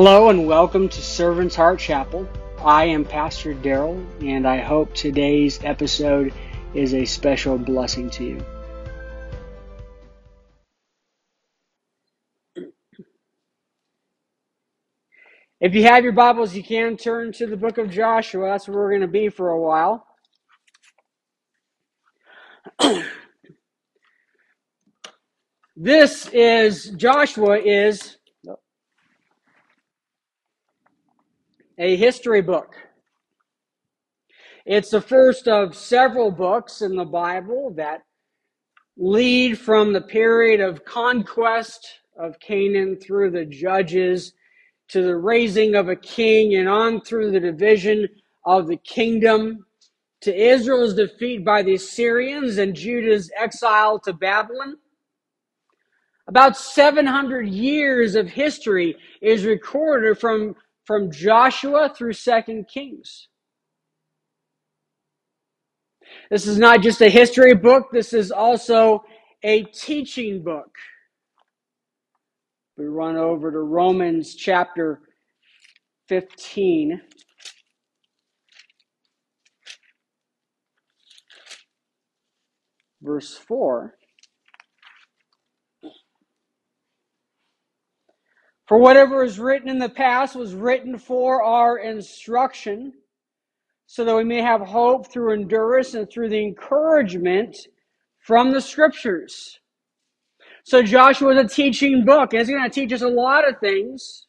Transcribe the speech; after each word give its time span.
Hello 0.00 0.28
and 0.28 0.46
welcome 0.46 0.88
to 0.88 1.02
Servant's 1.02 1.56
Heart 1.56 1.80
Chapel. 1.80 2.28
I 2.64 2.84
am 2.84 3.04
Pastor 3.04 3.52
Daryl, 3.52 4.06
and 4.22 4.46
I 4.46 4.58
hope 4.58 4.94
today's 4.94 5.58
episode 5.64 6.32
is 6.72 6.94
a 6.94 7.04
special 7.04 7.58
blessing 7.58 8.08
to 8.10 8.24
you. 8.24 8.40
If 15.60 15.74
you 15.74 15.82
have 15.82 16.04
your 16.04 16.12
Bibles, 16.12 16.54
you 16.54 16.62
can 16.62 16.96
turn 16.96 17.32
to 17.32 17.48
the 17.48 17.56
book 17.56 17.76
of 17.78 17.90
Joshua. 17.90 18.50
That's 18.50 18.68
where 18.68 18.78
we're 18.78 18.90
going 18.90 19.00
to 19.00 19.08
be 19.08 19.30
for 19.30 19.48
a 19.48 19.60
while. 19.60 20.06
this 25.76 26.28
is, 26.28 26.90
Joshua 26.90 27.58
is 27.58 28.17
a 31.78 31.96
history 31.96 32.42
book. 32.42 32.74
It's 34.66 34.90
the 34.90 35.00
first 35.00 35.48
of 35.48 35.76
several 35.76 36.30
books 36.30 36.82
in 36.82 36.96
the 36.96 37.04
Bible 37.04 37.72
that 37.76 38.02
lead 38.96 39.58
from 39.58 39.92
the 39.92 40.00
period 40.00 40.60
of 40.60 40.84
conquest 40.84 41.86
of 42.18 42.38
Canaan 42.40 42.96
through 42.96 43.30
the 43.30 43.44
judges 43.44 44.32
to 44.88 45.02
the 45.02 45.16
raising 45.16 45.76
of 45.76 45.88
a 45.88 45.96
king 45.96 46.56
and 46.56 46.68
on 46.68 47.00
through 47.00 47.30
the 47.30 47.40
division 47.40 48.08
of 48.44 48.66
the 48.66 48.76
kingdom 48.78 49.64
to 50.22 50.34
Israel's 50.34 50.94
defeat 50.94 51.44
by 51.44 51.62
the 51.62 51.74
Assyrians 51.74 52.58
and 52.58 52.74
Judah's 52.74 53.30
exile 53.38 54.00
to 54.00 54.12
Babylon. 54.12 54.76
About 56.26 56.56
700 56.56 57.48
years 57.48 58.16
of 58.16 58.28
history 58.28 58.96
is 59.22 59.44
recorded 59.44 60.18
from, 60.18 60.56
from 60.88 61.12
Joshua 61.12 61.92
through 61.94 62.14
Second 62.14 62.66
Kings. 62.66 63.28
This 66.30 66.46
is 66.46 66.58
not 66.58 66.80
just 66.80 67.02
a 67.02 67.10
history 67.10 67.54
book, 67.54 67.88
this 67.92 68.14
is 68.14 68.32
also 68.32 69.04
a 69.42 69.64
teaching 69.64 70.42
book. 70.42 70.70
We 72.78 72.86
run 72.86 73.16
over 73.18 73.52
to 73.52 73.58
Romans 73.58 74.34
chapter 74.34 75.02
15. 76.08 77.02
Verse 83.02 83.36
4. 83.36 83.97
For 88.68 88.76
whatever 88.76 89.24
is 89.24 89.38
written 89.38 89.70
in 89.70 89.78
the 89.78 89.88
past 89.88 90.36
was 90.36 90.54
written 90.54 90.98
for 90.98 91.42
our 91.42 91.78
instruction, 91.78 92.92
so 93.86 94.04
that 94.04 94.14
we 94.14 94.24
may 94.24 94.42
have 94.42 94.60
hope 94.60 95.10
through 95.10 95.32
endurance 95.32 95.94
and 95.94 96.08
through 96.10 96.28
the 96.28 96.42
encouragement 96.42 97.56
from 98.20 98.52
the 98.52 98.60
scriptures. 98.60 99.58
So 100.64 100.82
Joshua 100.82 101.34
is 101.34 101.44
a 101.44 101.48
teaching 101.48 102.04
book, 102.04 102.34
and 102.34 102.42
it's 102.42 102.50
going 102.50 102.62
to 102.62 102.68
teach 102.68 102.92
us 102.92 103.00
a 103.00 103.08
lot 103.08 103.48
of 103.48 103.58
things. 103.58 104.26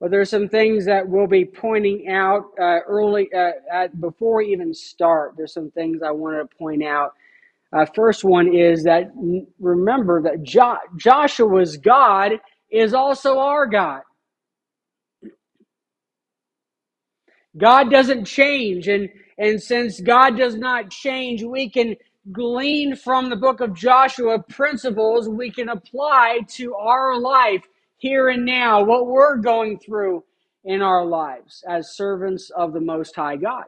But 0.00 0.10
there's 0.10 0.30
some 0.30 0.48
things 0.48 0.84
that 0.86 1.08
we'll 1.08 1.28
be 1.28 1.44
pointing 1.44 2.08
out 2.08 2.46
uh, 2.60 2.80
early 2.88 3.28
uh, 3.32 3.52
at, 3.72 4.00
before 4.00 4.38
we 4.38 4.46
even 4.52 4.74
start. 4.74 5.34
There's 5.36 5.54
some 5.54 5.70
things 5.70 6.02
I 6.02 6.10
wanted 6.10 6.38
to 6.38 6.56
point 6.56 6.82
out. 6.82 7.12
Uh, 7.74 7.86
first 7.94 8.24
one 8.24 8.54
is 8.54 8.84
that 8.84 9.12
remember 9.60 10.22
that 10.22 10.44
jo- 10.44 10.78
Joshua's 10.98 11.78
God 11.78 12.34
is 12.70 12.94
also 12.94 13.38
our 13.40 13.66
God. 13.66 14.02
God 17.58 17.90
doesn't 17.90 18.24
change, 18.26 18.88
and 18.88 19.08
and 19.38 19.62
since 19.62 20.00
God 20.00 20.36
does 20.38 20.56
not 20.56 20.90
change, 20.90 21.42
we 21.44 21.70
can 21.70 21.96
glean 22.32 22.96
from 22.96 23.30
the 23.30 23.36
book 23.36 23.60
of 23.60 23.74
Joshua 23.74 24.40
principles 24.42 25.28
we 25.28 25.50
can 25.50 25.70
apply 25.70 26.40
to 26.50 26.74
our 26.76 27.18
life 27.20 27.64
here 27.98 28.28
and 28.30 28.46
now, 28.46 28.84
what 28.84 29.06
we're 29.08 29.36
going 29.38 29.78
through 29.78 30.24
in 30.64 30.82
our 30.82 31.04
lives 31.06 31.64
as 31.68 31.96
servants 31.96 32.50
of 32.56 32.72
the 32.72 32.80
Most 32.80 33.16
High 33.16 33.36
God. 33.36 33.64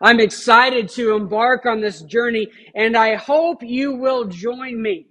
I'm 0.00 0.20
excited 0.20 0.88
to 0.90 1.14
embark 1.14 1.66
on 1.66 1.80
this 1.80 2.02
journey, 2.02 2.48
and 2.74 2.96
I 2.96 3.14
hope 3.14 3.62
you 3.62 3.94
will 3.94 4.24
join 4.24 4.80
me. 4.80 5.06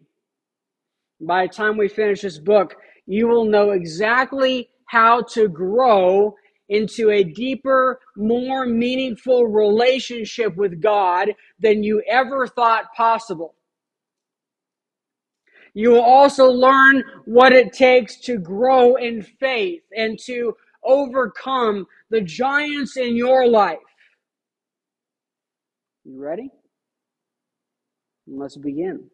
By 1.21 1.47
the 1.47 1.53
time 1.53 1.77
we 1.77 1.87
finish 1.87 2.21
this 2.21 2.37
book, 2.37 2.75
you 3.05 3.27
will 3.27 3.45
know 3.45 3.71
exactly 3.71 4.69
how 4.85 5.21
to 5.33 5.47
grow 5.47 6.35
into 6.69 7.11
a 7.11 7.23
deeper, 7.23 7.99
more 8.15 8.65
meaningful 8.65 9.47
relationship 9.47 10.55
with 10.55 10.81
God 10.81 11.29
than 11.59 11.83
you 11.83 12.01
ever 12.07 12.47
thought 12.47 12.93
possible. 12.95 13.55
You 15.73 15.91
will 15.91 16.01
also 16.01 16.45
learn 16.45 17.03
what 17.25 17.51
it 17.51 17.73
takes 17.73 18.19
to 18.21 18.37
grow 18.37 18.95
in 18.95 19.23
faith 19.23 19.81
and 19.95 20.19
to 20.25 20.55
overcome 20.83 21.87
the 22.09 22.21
giants 22.21 22.97
in 22.97 23.15
your 23.15 23.47
life. 23.47 23.79
You 26.05 26.21
ready? 26.21 26.49
Let's 28.27 28.57
begin. 28.57 29.09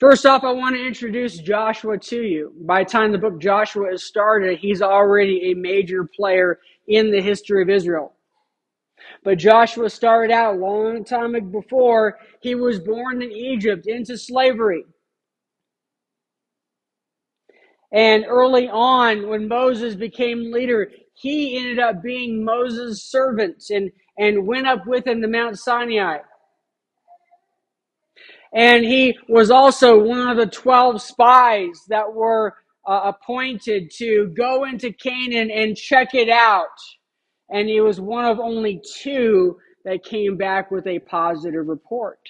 First 0.00 0.26
off, 0.26 0.44
I 0.44 0.52
want 0.52 0.74
to 0.76 0.86
introduce 0.86 1.38
Joshua 1.38 1.96
to 1.98 2.22
you. 2.22 2.52
By 2.60 2.84
the 2.84 2.90
time 2.90 3.12
the 3.12 3.18
book 3.18 3.40
Joshua 3.40 3.92
is 3.92 4.04
started, 4.04 4.58
he's 4.58 4.82
already 4.82 5.50
a 5.50 5.54
major 5.54 6.04
player 6.04 6.58
in 6.88 7.10
the 7.10 7.22
history 7.22 7.62
of 7.62 7.70
Israel. 7.70 8.12
But 9.22 9.38
Joshua 9.38 9.88
started 9.88 10.32
out 10.32 10.56
a 10.56 10.58
long 10.58 11.04
time 11.04 11.32
before. 11.50 12.18
He 12.40 12.54
was 12.54 12.80
born 12.80 13.22
in 13.22 13.30
Egypt 13.32 13.86
into 13.86 14.18
slavery. 14.18 14.84
And 17.92 18.26
early 18.28 18.68
on, 18.68 19.28
when 19.28 19.48
Moses 19.48 19.94
became 19.94 20.52
leader, 20.52 20.90
he 21.14 21.56
ended 21.56 21.78
up 21.78 22.02
being 22.02 22.44
Moses' 22.44 23.04
servant 23.04 23.64
and, 23.70 23.90
and 24.18 24.46
went 24.46 24.66
up 24.66 24.86
with 24.86 25.06
him 25.06 25.22
to 25.22 25.28
Mount 25.28 25.58
Sinai. 25.58 26.18
And 28.54 28.84
he 28.84 29.18
was 29.28 29.50
also 29.50 29.98
one 29.98 30.28
of 30.28 30.36
the 30.36 30.46
12 30.46 31.02
spies 31.02 31.80
that 31.88 32.12
were 32.12 32.54
uh, 32.86 33.12
appointed 33.12 33.90
to 33.98 34.32
go 34.36 34.64
into 34.64 34.92
Canaan 34.92 35.50
and 35.50 35.76
check 35.76 36.14
it 36.14 36.28
out. 36.28 36.68
And 37.50 37.68
he 37.68 37.80
was 37.80 38.00
one 38.00 38.24
of 38.24 38.38
only 38.38 38.80
two 39.02 39.58
that 39.84 40.04
came 40.04 40.36
back 40.36 40.70
with 40.70 40.86
a 40.86 40.98
positive 41.00 41.66
report. 41.66 42.20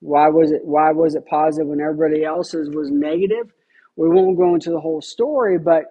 Why 0.00 0.28
was 0.28 0.52
it 0.52 0.60
why 0.64 0.92
was 0.92 1.14
it 1.14 1.24
positive 1.26 1.68
when 1.68 1.80
everybody 1.80 2.24
else's 2.24 2.68
was 2.74 2.90
negative? 2.90 3.50
We 3.96 4.08
won't 4.08 4.36
go 4.36 4.54
into 4.54 4.70
the 4.70 4.80
whole 4.80 5.00
story, 5.00 5.58
but 5.58 5.84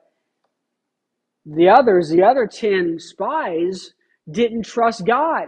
the 1.46 1.70
others, 1.70 2.10
the 2.10 2.24
other 2.24 2.48
10 2.48 3.00
spies 3.00 3.94
didn't 4.30 4.64
trust 4.64 5.06
God. 5.06 5.48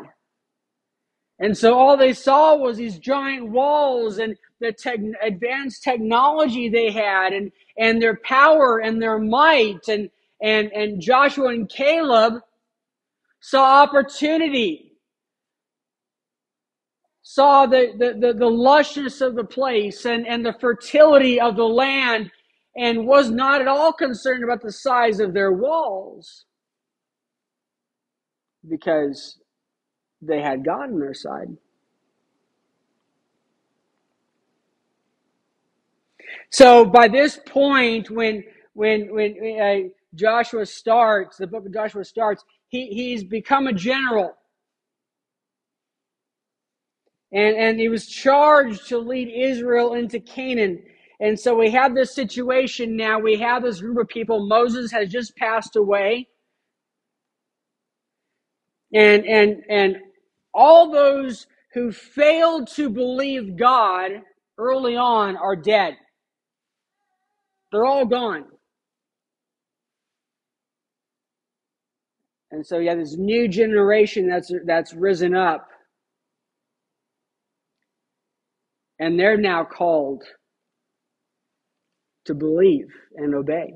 And 1.39 1.57
so 1.57 1.77
all 1.77 1.97
they 1.97 2.13
saw 2.13 2.55
was 2.55 2.77
these 2.77 2.97
giant 2.97 3.49
walls 3.49 4.19
and 4.19 4.38
the 4.61 4.71
te- 4.71 5.13
advanced 5.21 5.83
technology 5.83 6.69
they 6.69 6.91
had 6.91 7.33
and, 7.33 7.51
and 7.77 8.01
their 8.01 8.17
power 8.23 8.79
and 8.79 9.01
their 9.01 9.19
might. 9.19 9.87
And, 9.89 10.09
and, 10.41 10.72
and 10.72 11.01
Joshua 11.01 11.49
and 11.49 11.69
Caleb 11.69 12.35
saw 13.41 13.84
opportunity, 13.84 14.93
saw 17.22 17.66
the, 17.66 17.93
the, 17.97 18.13
the, 18.13 18.34
the 18.34 18.49
lushness 18.49 19.22
of 19.22 19.35
the 19.35 19.43
place 19.43 20.05
and, 20.05 20.25
and 20.25 20.46
the 20.46 20.53
fertility 20.53 21.40
of 21.40 21.58
the 21.58 21.66
land 21.66 22.31
and 22.77 23.07
was 23.07 23.31
not 23.31 23.61
at 23.61 23.67
all 23.67 23.93
concerned 23.93 24.43
about 24.43 24.61
the 24.63 24.72
size 24.72 25.19
of 25.19 25.33
their 25.33 25.51
walls 25.53 26.45
because 28.69 29.39
they 30.22 30.41
had 30.41 30.66
God 30.66 30.91
on 30.91 30.99
their 30.99 31.13
side. 31.16 31.49
So 36.51 36.85
by 36.85 37.07
this 37.07 37.39
point, 37.47 38.09
when 38.09 38.43
when 38.73 39.13
when 39.13 39.61
uh, 39.61 39.89
Joshua 40.16 40.66
starts, 40.66 41.37
the 41.37 41.47
book 41.47 41.66
of 41.66 41.73
Joshua 41.73 42.05
starts, 42.05 42.43
he 42.69 42.87
he's 42.87 43.23
become 43.23 43.67
a 43.67 43.73
general, 43.73 44.33
and 47.33 47.57
and 47.57 47.79
he 47.79 47.89
was 47.89 48.07
charged 48.07 48.87
to 48.89 48.99
lead 48.99 49.29
Israel 49.29 49.95
into 49.95 50.19
Canaan. 50.19 50.83
And 51.25 51.39
so 51.39 51.55
we 51.55 51.72
have 51.72 51.95
this 51.95 52.13
situation 52.13 52.95
now. 52.95 53.17
We 53.17 53.35
have 53.39 53.63
this 53.63 53.81
group 53.81 53.97
of 53.97 54.07
people. 54.07 54.45
Moses 54.45 54.91
has 54.91 55.09
just 55.09 55.35
passed 55.35 55.75
away. 55.75 56.27
And 58.93 59.25
and 59.25 59.63
and 59.67 59.95
all 60.53 60.91
those 60.91 61.47
who 61.73 61.91
failed 61.91 62.67
to 62.75 62.91
believe 62.91 63.57
God 63.57 64.11
early 64.59 64.95
on 64.95 65.35
are 65.35 65.55
dead. 65.55 65.95
They're 67.72 67.85
all 67.85 68.05
gone. 68.05 68.45
And 72.51 72.63
so 72.63 72.77
you 72.77 72.89
have 72.89 72.99
this 72.99 73.17
new 73.17 73.47
generation 73.47 74.29
that's 74.29 74.51
that's 74.67 74.93
risen 74.93 75.35
up. 75.35 75.67
And 78.99 79.19
they're 79.19 79.37
now 79.37 79.63
called 79.63 80.23
to 82.25 82.33
believe 82.33 82.87
and 83.16 83.33
obey. 83.35 83.73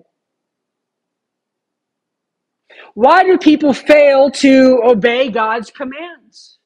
Why 2.93 3.23
do 3.23 3.37
people 3.37 3.73
fail 3.73 4.31
to 4.31 4.81
obey 4.83 5.29
God's 5.29 5.71
commands? 5.71 6.59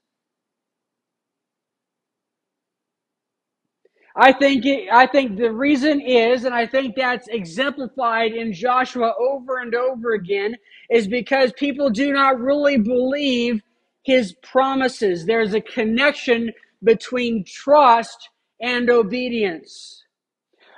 I 4.15 4.31
think 4.31 4.65
it, 4.65 4.89
I 4.91 5.07
think 5.07 5.37
the 5.37 5.51
reason 5.51 5.99
is, 5.99 6.45
and 6.45 6.53
I 6.53 6.67
think 6.67 6.95
that's 6.95 7.27
exemplified 7.29 8.33
in 8.33 8.53
Joshua 8.53 9.13
over 9.19 9.57
and 9.59 9.73
over 9.73 10.13
again, 10.13 10.55
is 10.91 11.07
because 11.07 11.51
people 11.53 11.89
do 11.89 12.13
not 12.13 12.39
really 12.39 12.77
believe 12.77 13.61
his 14.03 14.33
promises. 14.43 15.25
There's 15.25 15.55
a 15.55 15.61
connection 15.61 16.51
between 16.83 17.43
trust 17.45 18.29
and 18.61 18.89
obedience. 18.89 20.02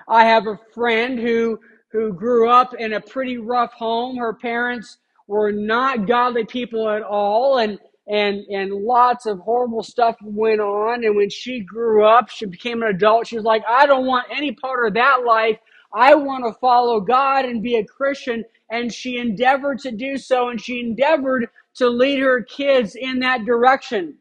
I 0.07 0.25
have 0.25 0.47
a 0.47 0.59
friend 0.73 1.19
who 1.19 1.59
who 1.91 2.13
grew 2.13 2.49
up 2.49 2.73
in 2.73 2.93
a 2.93 3.01
pretty 3.01 3.37
rough 3.37 3.73
home. 3.73 4.17
Her 4.17 4.33
parents 4.33 4.97
were 5.27 5.51
not 5.51 6.07
godly 6.07 6.45
people 6.45 6.89
at 6.89 7.01
all, 7.01 7.57
and 7.57 7.79
and 8.07 8.41
and 8.49 8.71
lots 8.71 9.25
of 9.25 9.39
horrible 9.39 9.81
stuff 9.81 10.15
went 10.21 10.61
on. 10.61 11.03
And 11.03 11.15
when 11.15 11.29
she 11.29 11.61
grew 11.61 12.05
up 12.05 12.29
she 12.29 12.45
became 12.45 12.83
an 12.83 12.89
adult. 12.89 13.27
She 13.27 13.35
was 13.35 13.45
like 13.45 13.63
i 13.67 13.85
don't 13.85 14.05
want 14.05 14.27
any 14.31 14.51
part 14.51 14.87
of 14.87 14.93
that 14.93 15.23
life. 15.25 15.57
I 15.93 16.13
want 16.15 16.45
to 16.45 16.59
follow 16.59 16.99
god 16.99 17.45
and 17.45 17.63
be 17.63 17.77
a 17.77 17.85
christian. 17.85 18.43
And 18.69 18.93
she 18.93 19.17
endeavored 19.17 19.79
to 19.79 19.91
do 19.91 20.17
so 20.17 20.49
and 20.49 20.61
she 20.61 20.79
endeavored 20.79 21.47
to 21.75 21.89
lead 21.89 22.19
her 22.19 22.43
kids 22.43 22.95
in 22.95 23.19
that 23.19 23.45
direction. 23.45 24.17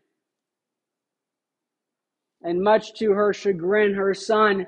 And 2.42 2.62
much 2.62 2.94
to 2.98 3.12
her 3.12 3.32
chagrin 3.32 3.94
her 3.94 4.14
son 4.14 4.66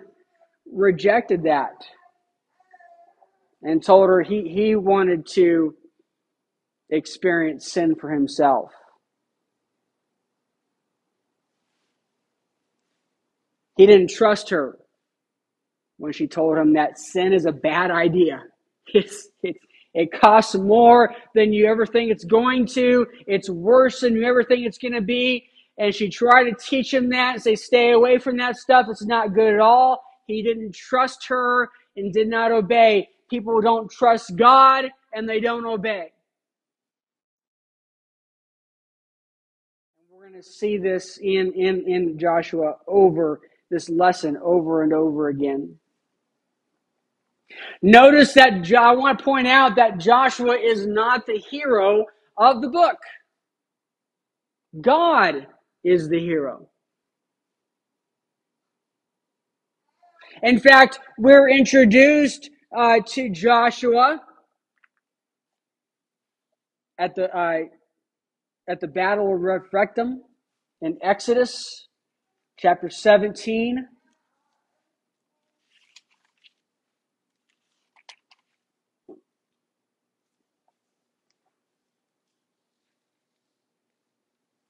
rejected 0.72 1.44
that 1.44 1.72
and 3.62 3.84
told 3.84 4.08
her 4.08 4.22
he, 4.22 4.48
he 4.48 4.76
wanted 4.76 5.26
to 5.26 5.74
experience 6.90 7.72
sin 7.72 7.94
for 7.94 8.10
himself 8.10 8.70
He 13.76 13.86
didn't 13.86 14.10
trust 14.10 14.50
her 14.50 14.78
when 15.98 16.12
she 16.12 16.26
told 16.26 16.58
him 16.58 16.74
that 16.74 16.98
sin 16.98 17.32
is 17.32 17.46
a 17.46 17.52
bad 17.52 17.90
idea. 17.90 18.42
It's, 18.94 19.30
it's, 19.42 19.58
it 19.94 20.12
costs 20.12 20.54
more 20.54 21.12
than 21.34 21.52
you 21.52 21.66
ever 21.66 21.86
think 21.86 22.12
it's 22.12 22.24
going 22.24 22.66
to. 22.68 23.04
It's 23.26 23.50
worse 23.50 23.98
than 23.98 24.14
you 24.14 24.24
ever 24.24 24.44
think 24.44 24.64
it's 24.64 24.78
going 24.78 24.94
to 24.94 25.00
be. 25.00 25.48
And 25.76 25.92
she 25.92 26.08
tried 26.08 26.44
to 26.44 26.54
teach 26.54 26.94
him 26.94 27.08
that 27.10 27.34
and 27.34 27.42
say, 27.42 27.56
stay 27.56 27.90
away 27.90 28.18
from 28.18 28.36
that 28.36 28.56
stuff. 28.56 28.86
It's 28.88 29.04
not 29.04 29.34
good 29.34 29.52
at 29.52 29.58
all. 29.58 30.05
He 30.26 30.42
didn't 30.42 30.74
trust 30.74 31.26
her 31.28 31.70
and 31.96 32.12
did 32.12 32.28
not 32.28 32.52
obey. 32.52 33.08
People 33.30 33.60
don't 33.60 33.90
trust 33.90 34.36
God 34.36 34.86
and 35.14 35.28
they 35.28 35.40
don't 35.40 35.64
obey. 35.64 36.12
We're 40.10 40.28
going 40.28 40.34
to 40.34 40.42
see 40.42 40.78
this 40.78 41.18
in, 41.18 41.52
in, 41.52 41.88
in 41.88 42.18
Joshua 42.18 42.76
over 42.86 43.40
this 43.70 43.88
lesson 43.88 44.36
over 44.42 44.82
and 44.82 44.92
over 44.92 45.28
again. 45.28 45.76
Notice 47.82 48.34
that 48.34 48.72
I 48.74 48.94
want 48.94 49.18
to 49.18 49.24
point 49.24 49.46
out 49.46 49.76
that 49.76 49.98
Joshua 49.98 50.56
is 50.56 50.86
not 50.86 51.26
the 51.26 51.38
hero 51.38 52.04
of 52.36 52.60
the 52.60 52.68
book. 52.68 52.98
God 54.80 55.46
is 55.84 56.08
the 56.08 56.18
hero. 56.18 56.68
In 60.42 60.58
fact, 60.60 60.98
we're 61.18 61.48
introduced 61.48 62.50
uh, 62.76 63.00
to 63.08 63.30
Joshua 63.30 64.20
at 66.98 67.14
the 67.14 67.34
uh, 67.36 67.60
at 68.68 68.80
the 68.80 68.88
Battle 68.88 69.34
of 69.34 69.40
Rephidim 69.40 70.22
in 70.80 70.98
Exodus 71.02 71.88
chapter 72.58 72.90
17. 72.90 73.86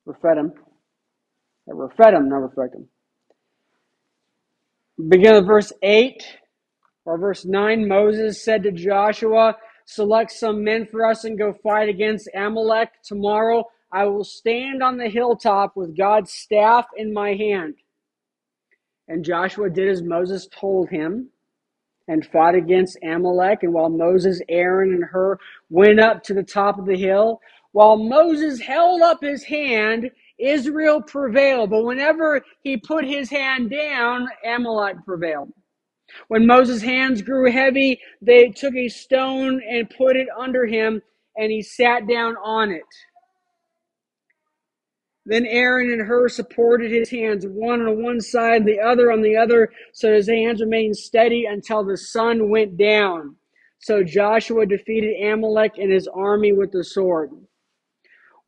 Rephidim. 0.04 0.52
Rephidim, 1.66 2.28
not 2.28 2.36
Rephidim. 2.56 2.88
Begin 4.96 5.34
with 5.34 5.46
verse 5.46 5.72
8 5.82 6.24
or 7.04 7.18
verse 7.18 7.44
9. 7.44 7.86
Moses 7.86 8.42
said 8.42 8.62
to 8.62 8.72
Joshua, 8.72 9.56
Select 9.84 10.32
some 10.32 10.64
men 10.64 10.86
for 10.86 11.04
us 11.04 11.24
and 11.24 11.38
go 11.38 11.52
fight 11.52 11.90
against 11.90 12.30
Amalek 12.34 12.88
tomorrow. 13.04 13.64
I 13.92 14.06
will 14.06 14.24
stand 14.24 14.82
on 14.82 14.96
the 14.96 15.10
hilltop 15.10 15.76
with 15.76 15.96
God's 15.96 16.32
staff 16.32 16.86
in 16.96 17.12
my 17.12 17.34
hand. 17.34 17.74
And 19.06 19.22
Joshua 19.22 19.68
did 19.68 19.88
as 19.88 20.02
Moses 20.02 20.48
told 20.48 20.88
him 20.88 21.28
and 22.08 22.26
fought 22.26 22.54
against 22.54 22.98
Amalek. 23.04 23.64
And 23.64 23.74
while 23.74 23.90
Moses, 23.90 24.40
Aaron, 24.48 24.94
and 24.94 25.04
Hur 25.04 25.38
went 25.68 26.00
up 26.00 26.22
to 26.24 26.34
the 26.34 26.42
top 26.42 26.78
of 26.78 26.86
the 26.86 26.96
hill, 26.96 27.40
while 27.72 27.98
Moses 27.98 28.60
held 28.60 29.02
up 29.02 29.20
his 29.20 29.44
hand, 29.44 30.10
Israel 30.38 31.02
prevailed. 31.02 31.70
But 31.70 31.84
whenever 31.84 32.44
he 32.62 32.76
put 32.76 33.04
his 33.04 33.30
hand 33.30 33.70
down, 33.70 34.28
Amalek 34.44 34.96
prevailed. 35.04 35.52
When 36.28 36.46
Moses' 36.46 36.82
hands 36.82 37.22
grew 37.22 37.50
heavy, 37.50 38.00
they 38.22 38.48
took 38.50 38.74
a 38.74 38.88
stone 38.88 39.60
and 39.68 39.90
put 39.90 40.16
it 40.16 40.28
under 40.38 40.66
him, 40.66 41.02
and 41.36 41.50
he 41.50 41.62
sat 41.62 42.06
down 42.06 42.36
on 42.36 42.70
it. 42.70 42.84
Then 45.26 45.44
Aaron 45.46 45.90
and 45.90 46.02
Hur 46.02 46.28
supported 46.28 46.92
his 46.92 47.10
hands, 47.10 47.44
one 47.46 47.82
on 47.82 48.02
one 48.02 48.20
side, 48.20 48.64
the 48.64 48.78
other 48.78 49.10
on 49.10 49.22
the 49.22 49.36
other, 49.36 49.72
so 49.92 50.14
his 50.14 50.28
hands 50.28 50.60
remained 50.60 50.96
steady 50.96 51.46
until 51.46 51.84
the 51.84 51.96
sun 51.96 52.48
went 52.48 52.76
down. 52.76 53.34
So 53.80 54.04
Joshua 54.04 54.66
defeated 54.66 55.20
Amalek 55.20 55.78
and 55.78 55.90
his 55.92 56.06
army 56.06 56.52
with 56.52 56.70
the 56.70 56.84
sword. 56.84 57.30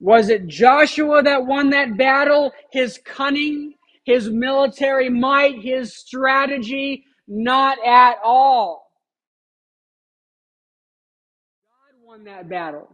Was 0.00 0.28
it 0.28 0.46
Joshua 0.46 1.22
that 1.22 1.46
won 1.46 1.70
that 1.70 1.96
battle? 1.96 2.52
His 2.70 3.00
cunning, 3.04 3.74
his 4.04 4.30
military 4.30 5.10
might, 5.10 5.60
his 5.60 5.96
strategy? 5.96 7.04
Not 7.26 7.78
at 7.84 8.16
all. 8.24 8.90
God 11.66 12.06
won 12.06 12.24
that 12.24 12.48
battle. 12.48 12.88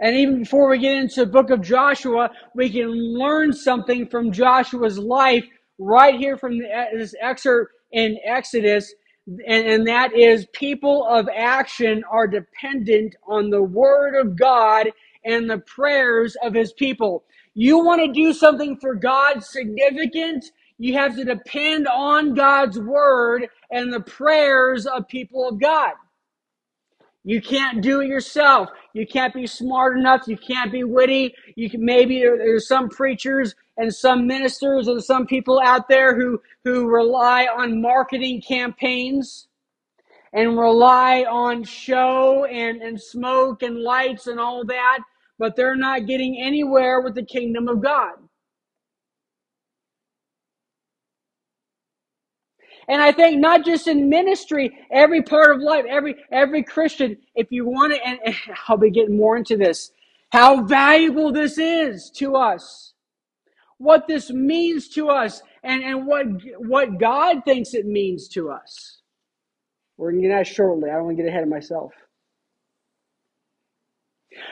And 0.00 0.16
even 0.16 0.40
before 0.40 0.68
we 0.68 0.78
get 0.78 0.96
into 0.96 1.20
the 1.24 1.30
book 1.30 1.50
of 1.50 1.62
Joshua, 1.62 2.30
we 2.54 2.68
can 2.68 2.90
learn 2.90 3.52
something 3.52 4.06
from 4.08 4.32
Joshua's 4.32 4.98
life 4.98 5.46
right 5.78 6.18
here 6.18 6.36
from 6.36 6.58
this 6.58 7.14
excerpt 7.20 7.72
in 7.92 8.18
Exodus. 8.24 8.92
And, 9.26 9.66
and 9.66 9.86
that 9.86 10.14
is 10.14 10.46
people 10.52 11.06
of 11.08 11.28
action 11.34 12.04
are 12.10 12.26
dependent 12.26 13.16
on 13.26 13.50
the 13.50 13.62
word 13.62 14.14
of 14.20 14.36
God 14.36 14.88
and 15.24 15.48
the 15.48 15.58
prayers 15.58 16.36
of 16.42 16.54
his 16.54 16.72
people. 16.74 17.24
You 17.54 17.84
want 17.84 18.02
to 18.02 18.12
do 18.12 18.32
something 18.32 18.76
for 18.76 18.94
God 18.94 19.42
significant? 19.42 20.44
You 20.78 20.94
have 20.94 21.16
to 21.16 21.24
depend 21.24 21.88
on 21.88 22.34
God's 22.34 22.78
word 22.78 23.48
and 23.70 23.92
the 23.92 24.00
prayers 24.00 24.86
of 24.86 25.08
people 25.08 25.48
of 25.48 25.60
God. 25.60 25.92
You 27.24 27.40
can't 27.40 27.80
do 27.82 28.00
it 28.00 28.08
yourself. 28.08 28.68
You 28.92 29.06
can't 29.06 29.32
be 29.32 29.46
smart 29.46 29.96
enough. 29.98 30.28
You 30.28 30.36
can't 30.36 30.70
be 30.70 30.84
witty. 30.84 31.34
You 31.56 31.70
can 31.70 31.84
maybe 31.84 32.20
there, 32.20 32.36
there's 32.36 32.68
some 32.68 32.90
preachers 32.90 33.54
and 33.76 33.94
some 33.94 34.26
ministers 34.26 34.88
and 34.88 35.02
some 35.02 35.26
people 35.26 35.60
out 35.64 35.88
there 35.88 36.16
who 36.16 36.40
who 36.64 36.88
rely 36.88 37.46
on 37.46 37.82
marketing 37.82 38.42
campaigns 38.46 39.48
and 40.32 40.58
rely 40.58 41.24
on 41.24 41.64
show 41.64 42.44
and 42.46 42.82
and 42.82 43.00
smoke 43.00 43.62
and 43.62 43.80
lights 43.80 44.26
and 44.26 44.40
all 44.40 44.64
that, 44.66 45.00
but 45.38 45.56
they're 45.56 45.76
not 45.76 46.06
getting 46.06 46.40
anywhere 46.40 47.00
with 47.00 47.14
the 47.14 47.24
kingdom 47.24 47.68
of 47.68 47.82
God. 47.82 48.14
And 52.88 53.02
I 53.02 53.12
think 53.12 53.40
not 53.40 53.64
just 53.64 53.88
in 53.88 54.10
ministry, 54.10 54.78
every 54.92 55.22
part 55.22 55.54
of 55.56 55.62
life, 55.62 55.86
every 55.88 56.16
every 56.32 56.62
Christian, 56.62 57.18
if 57.34 57.52
you 57.52 57.66
want 57.66 57.94
to, 57.94 58.06
and, 58.06 58.20
and 58.24 58.36
I'll 58.68 58.78
be 58.78 58.90
getting 58.90 59.16
more 59.16 59.36
into 59.36 59.56
this, 59.58 59.92
how 60.32 60.62
valuable 60.64 61.32
this 61.32 61.58
is 61.58 62.10
to 62.16 62.36
us, 62.36 62.93
what 63.78 64.06
this 64.08 64.30
means 64.30 64.88
to 64.90 65.08
us, 65.08 65.42
and, 65.62 65.82
and 65.82 66.06
what 66.06 66.26
what 66.58 66.98
God 66.98 67.44
thinks 67.44 67.74
it 67.74 67.86
means 67.86 68.28
to 68.28 68.50
us. 68.50 69.00
We're 69.96 70.10
going 70.12 70.22
to 70.22 70.28
get 70.28 70.34
that 70.36 70.46
shortly. 70.46 70.90
I 70.90 70.94
don't 70.94 71.04
want 71.04 71.16
to 71.16 71.22
get 71.22 71.28
ahead 71.28 71.44
of 71.44 71.48
myself. 71.48 71.92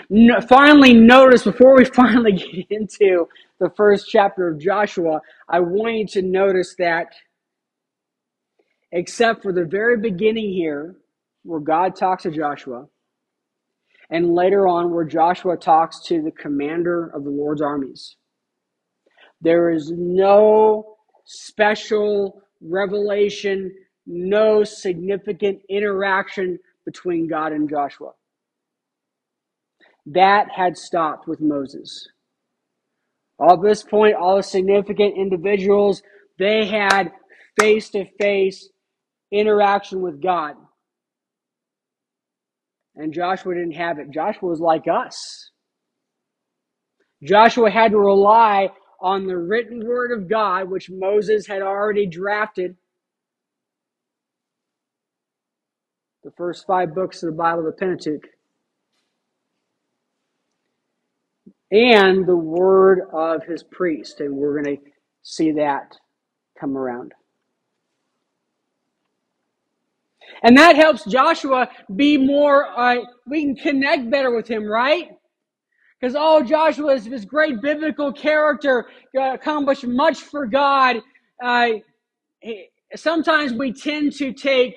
No, 0.08 0.40
finally, 0.40 0.94
notice 0.94 1.44
before 1.44 1.76
we 1.76 1.84
finally 1.94 2.32
get 2.32 2.66
into 2.70 3.28
the 3.58 3.70
first 3.76 4.08
chapter 4.08 4.48
of 4.48 4.60
Joshua, 4.60 5.20
I 5.48 5.60
want 5.60 5.96
you 5.96 6.06
to 6.08 6.22
notice 6.22 6.74
that 6.78 7.08
except 8.92 9.42
for 9.42 9.52
the 9.52 9.64
very 9.64 9.96
beginning 9.98 10.52
here, 10.52 10.96
where 11.44 11.60
God 11.60 11.96
talks 11.96 12.24
to 12.24 12.30
Joshua, 12.30 12.86
and 14.10 14.34
later 14.34 14.68
on, 14.68 14.92
where 14.92 15.04
Joshua 15.04 15.56
talks 15.56 16.00
to 16.06 16.22
the 16.22 16.30
commander 16.30 17.06
of 17.14 17.24
the 17.24 17.30
Lord's 17.30 17.62
armies. 17.62 18.16
There 19.42 19.70
is 19.70 19.92
no 19.94 20.96
special 21.24 22.42
revelation, 22.60 23.72
no 24.06 24.64
significant 24.64 25.60
interaction 25.68 26.58
between 26.86 27.28
God 27.28 27.52
and 27.52 27.68
Joshua. 27.68 28.12
That 30.06 30.46
had 30.54 30.76
stopped 30.76 31.28
with 31.28 31.40
Moses. 31.40 32.08
At 33.40 33.60
this 33.62 33.82
point, 33.82 34.14
all 34.14 34.36
the 34.36 34.42
significant 34.42 35.16
individuals, 35.16 36.02
they 36.38 36.66
had 36.66 37.12
face 37.58 37.90
to 37.90 38.04
face 38.20 38.68
interaction 39.32 40.02
with 40.02 40.22
God. 40.22 40.54
And 42.94 43.12
Joshua 43.12 43.54
didn't 43.54 43.72
have 43.72 43.98
it. 43.98 44.10
Joshua 44.10 44.48
was 44.48 44.60
like 44.60 44.84
us. 44.86 45.50
Joshua 47.22 47.70
had 47.70 47.92
to 47.92 47.98
rely 47.98 48.70
on 49.02 49.26
the 49.26 49.36
written 49.36 49.84
word 49.84 50.12
of 50.12 50.28
God, 50.28 50.70
which 50.70 50.88
Moses 50.88 51.46
had 51.46 51.60
already 51.60 52.06
drafted. 52.06 52.76
The 56.22 56.30
first 56.30 56.66
five 56.66 56.94
books 56.94 57.22
of 57.22 57.30
the 57.32 57.36
Bible, 57.36 57.64
the 57.64 57.72
Pentateuch. 57.72 58.28
And 61.72 62.26
the 62.26 62.36
word 62.36 63.00
of 63.12 63.44
his 63.44 63.64
priest. 63.64 64.20
And 64.20 64.36
we're 64.36 64.62
going 64.62 64.76
to 64.76 64.82
see 65.22 65.52
that 65.52 65.96
come 66.58 66.76
around. 66.76 67.12
And 70.44 70.56
that 70.56 70.76
helps 70.76 71.04
Joshua 71.04 71.68
be 71.94 72.18
more, 72.18 72.66
uh, 72.78 72.98
we 73.26 73.42
can 73.42 73.56
connect 73.56 74.10
better 74.10 74.34
with 74.34 74.48
him, 74.48 74.64
right? 74.64 75.10
Because, 76.02 76.16
oh, 76.18 76.42
Joshua 76.42 76.94
is 76.94 77.04
this 77.04 77.24
great 77.24 77.62
biblical 77.62 78.12
character, 78.12 78.86
uh, 79.16 79.34
accomplished 79.34 79.86
much 79.86 80.18
for 80.18 80.46
God. 80.46 80.96
Uh, 81.40 81.74
sometimes 82.96 83.52
we 83.52 83.72
tend 83.72 84.12
to 84.14 84.32
take 84.32 84.74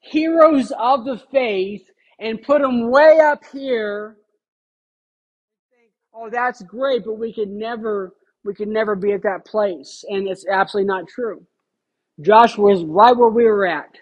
heroes 0.00 0.70
of 0.78 1.06
the 1.06 1.16
faith 1.32 1.88
and 2.18 2.42
put 2.42 2.60
them 2.60 2.90
way 2.90 3.20
up 3.20 3.42
here. 3.50 4.18
Oh, 6.14 6.28
that's 6.30 6.60
great, 6.64 7.06
but 7.06 7.14
we 7.14 7.32
could 7.32 7.48
never, 7.48 8.12
we 8.44 8.52
could 8.52 8.68
never 8.68 8.94
be 8.94 9.12
at 9.12 9.22
that 9.22 9.46
place, 9.46 10.04
and 10.10 10.28
it's 10.28 10.44
absolutely 10.46 10.88
not 10.88 11.08
true. 11.08 11.42
Joshua 12.20 12.74
is 12.74 12.84
right 12.84 13.16
where 13.16 13.30
we 13.30 13.44
were 13.44 13.66
at 13.66 13.96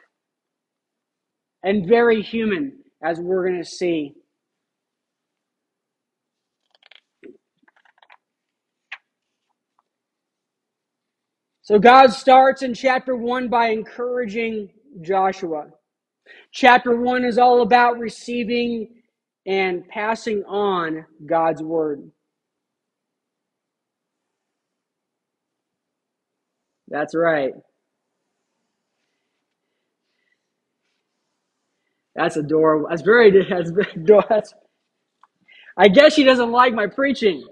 and 1.62 1.86
very 1.86 2.20
human, 2.20 2.80
as 3.04 3.20
we're 3.20 3.46
going 3.46 3.62
to 3.62 3.68
see. 3.68 4.14
So 11.68 11.78
God 11.78 12.14
starts 12.14 12.62
in 12.62 12.72
chapter 12.72 13.14
1 13.14 13.48
by 13.48 13.66
encouraging 13.68 14.70
Joshua. 15.02 15.66
Chapter 16.50 16.96
1 16.98 17.26
is 17.26 17.36
all 17.36 17.60
about 17.60 17.98
receiving 17.98 18.88
and 19.46 19.86
passing 19.88 20.44
on 20.44 21.04
God's 21.26 21.62
word. 21.62 22.10
That's 26.88 27.14
right. 27.14 27.52
That's 32.14 32.38
adorable. 32.38 32.86
That's 32.88 33.02
very. 33.02 33.30
That's. 33.50 33.70
That's, 34.30 34.54
I 35.76 35.88
guess 35.88 36.14
she 36.14 36.24
doesn't 36.24 36.50
like 36.50 36.72
my 36.72 36.86
preaching. 36.86 37.46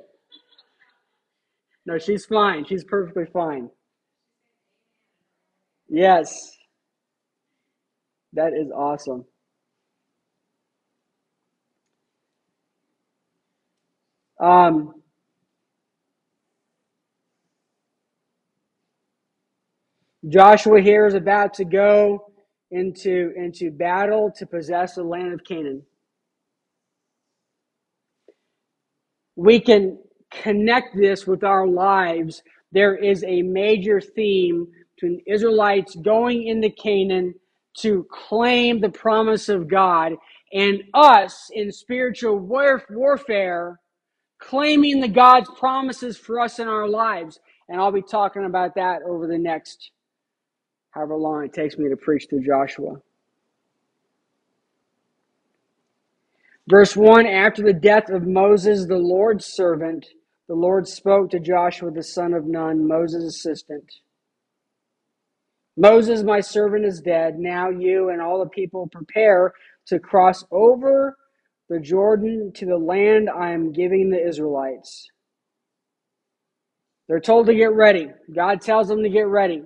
No, 1.84 1.98
she's 1.98 2.24
fine. 2.24 2.64
She's 2.64 2.82
perfectly 2.82 3.26
fine. 3.30 3.68
Yes, 5.88 6.56
that 8.34 8.52
is 8.54 8.70
awesome. 8.72 9.24
Um, 14.40 14.94
Joshua 20.28 20.80
here 20.82 21.06
is 21.06 21.14
about 21.14 21.54
to 21.54 21.64
go 21.64 22.32
into 22.70 23.32
into 23.36 23.70
battle 23.70 24.32
to 24.36 24.46
possess 24.46 24.96
the 24.96 25.04
land 25.04 25.32
of 25.34 25.44
Canaan. 25.44 25.82
We 29.36 29.60
can 29.60 29.98
connect 30.32 30.96
this 30.96 31.26
with 31.26 31.44
our 31.44 31.66
lives. 31.66 32.42
There 32.72 32.96
is 32.96 33.24
a 33.24 33.42
major 33.42 34.00
theme 34.00 34.68
between 34.96 35.22
Israelites 35.26 35.94
going 35.96 36.46
into 36.46 36.70
Canaan 36.70 37.34
to 37.78 38.06
claim 38.10 38.80
the 38.80 38.88
promise 38.88 39.48
of 39.48 39.68
God 39.68 40.14
and 40.52 40.82
us 40.94 41.50
in 41.52 41.70
spiritual 41.70 42.38
warfare 42.38 43.78
claiming 44.38 45.00
the 45.00 45.08
God's 45.08 45.50
promises 45.58 46.16
for 46.16 46.40
us 46.40 46.58
in 46.58 46.68
our 46.68 46.88
lives. 46.88 47.38
And 47.68 47.80
I'll 47.80 47.92
be 47.92 48.02
talking 48.02 48.44
about 48.44 48.74
that 48.76 49.02
over 49.02 49.26
the 49.26 49.38
next 49.38 49.90
however 50.90 51.16
long 51.16 51.44
it 51.44 51.52
takes 51.52 51.76
me 51.76 51.88
to 51.90 51.96
preach 51.96 52.26
through 52.28 52.44
Joshua. 52.44 53.00
Verse 56.68 56.96
1 56.96 57.26
After 57.26 57.62
the 57.62 57.72
death 57.72 58.08
of 58.08 58.26
Moses, 58.26 58.86
the 58.86 58.96
Lord's 58.96 59.46
servant, 59.46 60.06
the 60.48 60.54
Lord 60.54 60.88
spoke 60.88 61.30
to 61.30 61.40
Joshua 61.40 61.90
the 61.90 62.02
son 62.02 62.32
of 62.32 62.46
Nun, 62.46 62.86
Moses' 62.86 63.24
assistant. 63.24 63.92
Moses, 65.76 66.22
my 66.24 66.40
servant, 66.40 66.86
is 66.86 67.00
dead. 67.00 67.38
Now 67.38 67.70
you 67.70 68.10
and 68.10 68.22
all 68.22 68.40
the 68.40 68.50
people 68.50 68.88
prepare 68.92 69.52
to 69.88 69.98
cross 70.00 70.44
over 70.52 71.16
the 71.68 71.80
Jordan 71.80 72.52
to 72.56 72.66
the 72.66 72.78
land 72.78 73.30
I 73.30 73.52
am 73.52 73.72
giving 73.72 74.10
the 74.10 74.24
Israelites. 74.26 75.08
They're 77.08 77.20
told 77.20 77.46
to 77.48 77.54
get 77.54 77.72
ready. 77.72 78.08
God 78.34 78.60
tells 78.62 78.88
them 78.88 79.02
to 79.02 79.10
get 79.10 79.28
ready. 79.28 79.62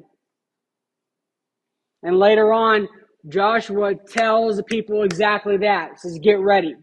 And 2.03 2.19
later 2.19 2.53
on, 2.53 2.89
Joshua 3.29 3.95
tells 3.95 4.57
the 4.57 4.65
people 4.65 5.03
exactly 5.05 5.59
that. 5.59 5.91
He 5.93 5.99
says, 5.99 6.21
Get 6.23 6.41
ready. 6.41 6.77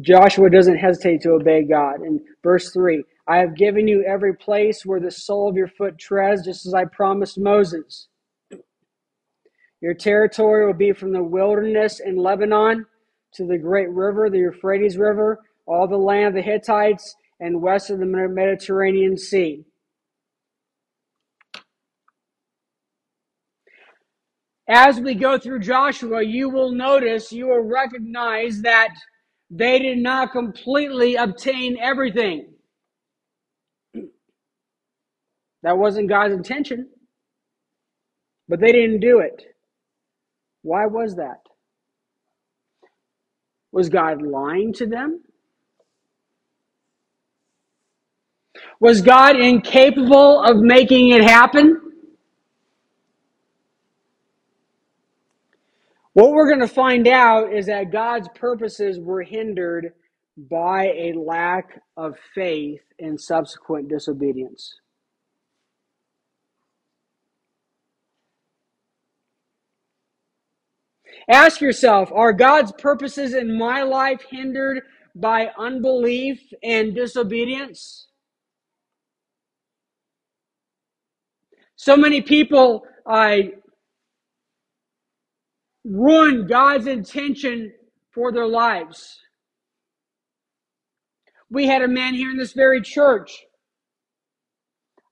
Joshua 0.00 0.50
doesn't 0.50 0.78
hesitate 0.78 1.22
to 1.22 1.30
obey 1.32 1.64
God. 1.64 2.02
In 2.02 2.20
verse 2.42 2.72
3, 2.72 3.04
I 3.30 3.36
have 3.36 3.54
given 3.54 3.86
you 3.86 4.02
every 4.02 4.34
place 4.34 4.84
where 4.84 4.98
the 4.98 5.12
sole 5.12 5.48
of 5.48 5.54
your 5.54 5.68
foot 5.68 5.96
treads, 6.00 6.44
just 6.44 6.66
as 6.66 6.74
I 6.74 6.84
promised 6.84 7.38
Moses. 7.38 8.08
Your 9.80 9.94
territory 9.94 10.66
will 10.66 10.74
be 10.74 10.92
from 10.92 11.12
the 11.12 11.22
wilderness 11.22 12.00
in 12.00 12.16
Lebanon 12.16 12.86
to 13.34 13.46
the 13.46 13.56
great 13.56 13.88
river, 13.88 14.28
the 14.28 14.38
Euphrates 14.38 14.96
River, 14.98 15.38
all 15.64 15.86
the 15.86 15.96
land 15.96 16.26
of 16.26 16.34
the 16.34 16.42
Hittites, 16.42 17.14
and 17.38 17.62
west 17.62 17.88
of 17.88 18.00
the 18.00 18.04
Mediterranean 18.04 19.16
Sea. 19.16 19.64
As 24.68 24.98
we 24.98 25.14
go 25.14 25.38
through 25.38 25.60
Joshua, 25.60 26.24
you 26.24 26.48
will 26.50 26.72
notice, 26.72 27.30
you 27.30 27.46
will 27.46 27.62
recognize 27.62 28.60
that 28.62 28.92
they 29.48 29.78
did 29.78 29.98
not 29.98 30.32
completely 30.32 31.14
obtain 31.14 31.78
everything. 31.80 32.54
That 35.62 35.78
wasn't 35.78 36.08
God's 36.08 36.34
intention, 36.34 36.88
but 38.48 38.60
they 38.60 38.72
didn't 38.72 39.00
do 39.00 39.20
it. 39.20 39.42
Why 40.62 40.86
was 40.86 41.16
that? 41.16 41.40
Was 43.72 43.88
God 43.88 44.22
lying 44.22 44.72
to 44.74 44.86
them? 44.86 45.22
Was 48.80 49.02
God 49.02 49.38
incapable 49.38 50.42
of 50.42 50.56
making 50.58 51.10
it 51.10 51.22
happen? 51.22 51.80
What 56.14 56.32
we're 56.32 56.48
going 56.48 56.60
to 56.60 56.68
find 56.68 57.06
out 57.06 57.52
is 57.52 57.66
that 57.66 57.92
God's 57.92 58.28
purposes 58.34 58.98
were 58.98 59.22
hindered 59.22 59.92
by 60.36 60.86
a 60.86 61.12
lack 61.16 61.80
of 61.96 62.16
faith 62.34 62.80
and 62.98 63.20
subsequent 63.20 63.88
disobedience. 63.88 64.74
Ask 71.30 71.60
yourself 71.60 72.10
Are 72.12 72.32
God's 72.32 72.72
purposes 72.72 73.34
in 73.34 73.56
my 73.56 73.82
life 73.82 74.22
hindered 74.30 74.82
by 75.14 75.50
unbelief 75.58 76.40
and 76.62 76.94
disobedience? 76.94 78.08
So 81.76 81.96
many 81.96 82.20
people 82.20 82.82
uh, 83.06 83.38
ruin 85.84 86.46
God's 86.46 86.86
intention 86.86 87.72
for 88.12 88.32
their 88.32 88.46
lives. 88.46 89.18
We 91.48 91.66
had 91.66 91.82
a 91.82 91.88
man 91.88 92.14
here 92.14 92.30
in 92.30 92.36
this 92.36 92.52
very 92.52 92.82
church. 92.82 93.30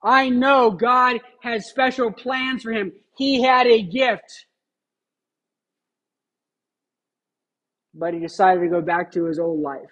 I 0.03 0.29
know 0.29 0.71
God 0.71 1.21
has 1.43 1.69
special 1.69 2.13
plans 2.13 2.63
for 2.63 2.73
him. 2.73 2.93
He 3.17 3.43
had 3.43 3.67
a 3.67 3.83
gift. 3.83 4.47
But 7.99 8.15
he 8.15 8.21
decided 8.21 8.61
to 8.63 8.69
go 8.69 8.81
back 8.81 9.13
to 9.13 9.25
his 9.25 9.41
old 9.41 9.61
life. 9.61 9.91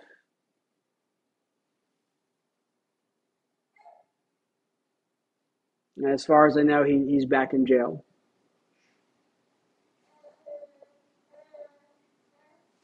And 5.96 6.12
as 6.12 6.24
far 6.24 6.46
as 6.46 6.56
I 6.56 6.62
know, 6.62 6.84
he, 6.84 7.06
he's 7.08 7.26
back 7.26 7.52
in 7.52 7.66
jail. 7.66 8.04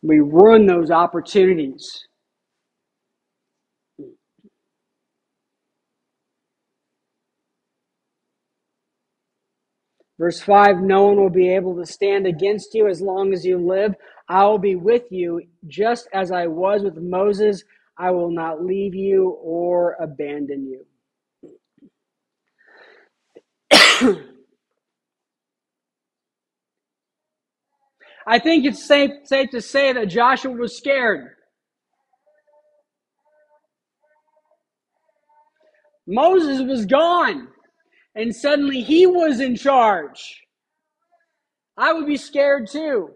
We 0.03 0.21
ruin 0.21 0.67
those 0.67 0.91
opportunities. 0.91 2.07
Verse 10.19 10.41
5 10.41 10.83
No 10.83 11.05
one 11.07 11.17
will 11.17 11.31
be 11.31 11.49
able 11.51 11.77
to 11.77 11.87
stand 11.87 12.27
against 12.27 12.75
you 12.75 12.89
as 12.89 13.01
long 13.01 13.33
as 13.33 13.45
you 13.45 13.59
live. 13.59 13.95
I 14.33 14.47
will 14.47 14.57
be 14.57 14.77
with 14.77 15.03
you, 15.11 15.43
just 15.67 16.09
as 16.15 16.33
I 16.33 16.47
was 16.47 16.83
with 16.83 16.97
Moses. 16.97 17.63
I 17.99 18.13
will 18.13 18.31
not 18.31 18.65
leave 18.65 18.95
you 18.95 19.29
or 19.43 19.95
abandon 20.01 20.67
you. 20.67 20.87
I 28.27 28.39
think 28.39 28.65
it's 28.65 28.83
safe, 28.83 29.11
safe 29.25 29.51
to 29.51 29.61
say 29.61 29.93
that 29.93 30.07
Joshua 30.07 30.53
was 30.53 30.79
scared. 30.79 31.35
Moses 36.07 36.63
was 36.63 36.87
gone, 36.87 37.49
and 38.15 38.35
suddenly 38.35 38.81
he 38.81 39.07
was 39.07 39.41
in 39.41 39.57
charge. 39.57 40.41
I 41.77 41.93
would 41.93 42.07
be 42.07 42.17
scared 42.17 42.71
too. 42.71 43.11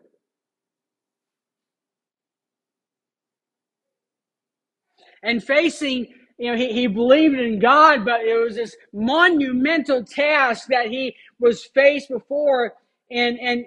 And 5.26 5.42
facing, 5.42 6.06
you 6.38 6.50
know, 6.50 6.56
he, 6.56 6.72
he 6.72 6.86
believed 6.86 7.38
in 7.38 7.58
God, 7.58 8.04
but 8.04 8.20
it 8.20 8.40
was 8.42 8.54
this 8.54 8.76
monumental 8.92 10.04
task 10.04 10.68
that 10.68 10.86
he 10.86 11.14
was 11.40 11.64
faced 11.64 12.08
before. 12.08 12.74
And, 13.10 13.38
and 13.40 13.66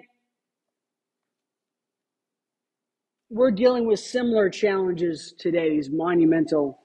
we're 3.28 3.50
dealing 3.50 3.86
with 3.86 4.00
similar 4.00 4.48
challenges 4.48 5.34
today, 5.38 5.70
these 5.70 5.90
monumental 5.90 6.80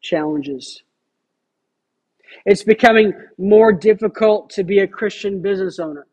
challenges. 0.00 0.82
It's 2.46 2.62
becoming 2.62 3.12
more 3.38 3.72
difficult 3.72 4.50
to 4.50 4.64
be 4.64 4.78
a 4.78 4.86
Christian 4.86 5.42
business 5.42 5.78
owner. 5.78 6.06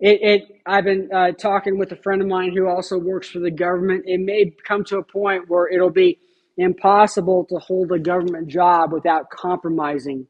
It, 0.00 0.20
it 0.22 0.42
I've 0.66 0.84
been 0.84 1.10
uh, 1.14 1.32
talking 1.32 1.78
with 1.78 1.92
a 1.92 1.96
friend 1.96 2.22
of 2.22 2.28
mine 2.28 2.54
who 2.56 2.68
also 2.68 2.98
works 2.98 3.30
for 3.30 3.40
the 3.40 3.50
government. 3.50 4.04
It 4.06 4.20
may 4.20 4.54
come 4.66 4.84
to 4.84 4.98
a 4.98 5.04
point 5.04 5.48
where 5.48 5.68
it'll 5.68 5.90
be 5.90 6.18
impossible 6.58 7.46
to 7.50 7.56
hold 7.58 7.92
a 7.92 7.98
government 7.98 8.48
job 8.48 8.92
without 8.92 9.30
compromising 9.30 10.26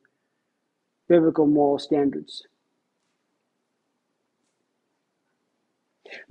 biblical 1.08 1.46
moral 1.46 1.78
standards. 1.78 2.44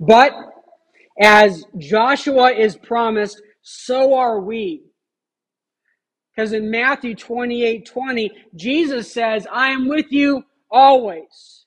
But 0.00 0.32
as 1.20 1.64
Joshua 1.78 2.52
is 2.52 2.76
promised, 2.76 3.42
so 3.62 4.14
are 4.14 4.40
we. 4.40 4.84
Because 6.36 6.52
in 6.52 6.70
Matthew 6.70 7.14
28 7.14 7.86
20, 7.86 8.28
Jesus 8.56 9.12
says, 9.12 9.46
I 9.52 9.70
am 9.70 9.88
with 9.88 10.12
you 10.12 10.44
always. 10.70 11.65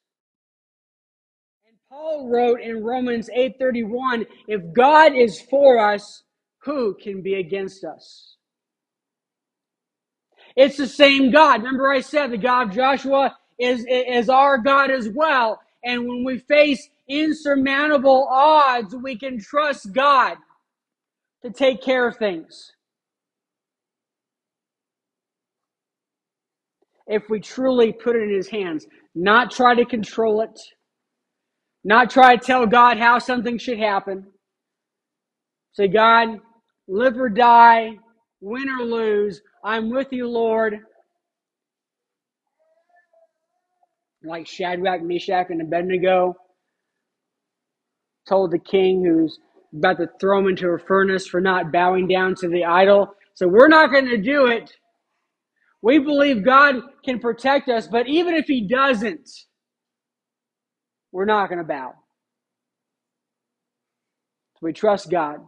Paul 2.00 2.30
wrote 2.30 2.62
in 2.62 2.82
Romans 2.82 3.30
8 3.34 3.60
31, 3.60 4.26
if 4.48 4.62
God 4.74 5.14
is 5.14 5.42
for 5.42 5.80
us, 5.80 6.24
who 6.60 6.96
can 6.96 7.22
be 7.22 7.34
against 7.34 7.84
us? 7.84 8.38
It's 10.56 10.78
the 10.78 10.88
same 10.88 11.30
God. 11.30 11.62
Remember, 11.62 11.92
I 11.92 12.00
said 12.00 12.32
the 12.32 12.38
God 12.38 12.70
of 12.70 12.76
Joshua 12.76 13.36
is, 13.60 13.86
is 13.90 14.30
our 14.30 14.58
God 14.60 14.92
as 14.92 15.10
well. 15.10 15.60
And 15.84 16.08
when 16.08 16.24
we 16.24 16.40
face 16.40 16.90
insurmountable 17.10 18.30
odds, 18.32 18.96
we 18.96 19.18
can 19.18 19.38
trust 19.38 19.92
God 19.92 20.38
to 21.44 21.52
take 21.52 21.82
care 21.82 22.08
of 22.08 22.16
things. 22.16 22.72
If 27.08 27.24
we 27.30 27.42
truly 27.42 27.92
put 27.92 28.16
it 28.16 28.24
in 28.24 28.34
His 28.34 28.48
hands, 28.48 28.88
not 29.16 29.52
try 29.52 29.76
to 29.76 29.86
control 29.86 30.42
it, 30.42 30.58
not 31.84 32.10
try 32.10 32.36
to 32.36 32.46
tell 32.46 32.66
God 32.68 32.98
how 32.98 33.20
something 33.20 33.58
should 33.58 33.80
happen. 33.80 34.28
Say, 35.74 35.88
God, 35.88 36.40
live 36.88 37.18
or 37.18 37.30
die, 37.30 37.92
win 38.42 38.70
or 38.70 38.84
lose, 38.86 39.42
I'm 39.64 39.90
with 39.90 40.08
you, 40.12 40.28
Lord. 40.28 40.80
Like 44.24 44.48
Shadrach, 44.48 45.02
Meshach, 45.04 45.48
and 45.50 45.62
Abednego 45.62 46.36
told 48.28 48.52
the 48.52 48.60
king 48.60 49.04
who's 49.06 49.40
about 49.76 49.98
to 49.98 50.08
throw 50.20 50.40
him 50.40 50.48
into 50.48 50.70
a 50.70 50.80
furnace 50.80 51.28
for 51.28 51.42
not 51.42 51.72
bowing 51.72 52.08
down 52.08 52.36
to 52.36 52.50
the 52.50 52.66
idol. 52.66 53.14
So 53.36 53.48
we're 53.48 53.68
not 53.70 53.92
going 53.92 54.08
to 54.08 54.18
do 54.18 54.48
it. 54.48 54.72
We 55.82 56.00
believe 56.00 56.44
God 56.44 56.76
can 57.06 57.20
protect 57.20 57.70
us, 57.70 57.88
but 57.88 58.08
even 58.08 58.36
if 58.36 58.46
He 58.48 58.68
doesn't, 58.68 59.30
we're 61.12 61.26
not 61.26 61.50
going 61.50 61.60
to 61.60 61.66
bow. 61.66 61.94
We 64.62 64.74
trust 64.74 65.10
God. 65.10 65.40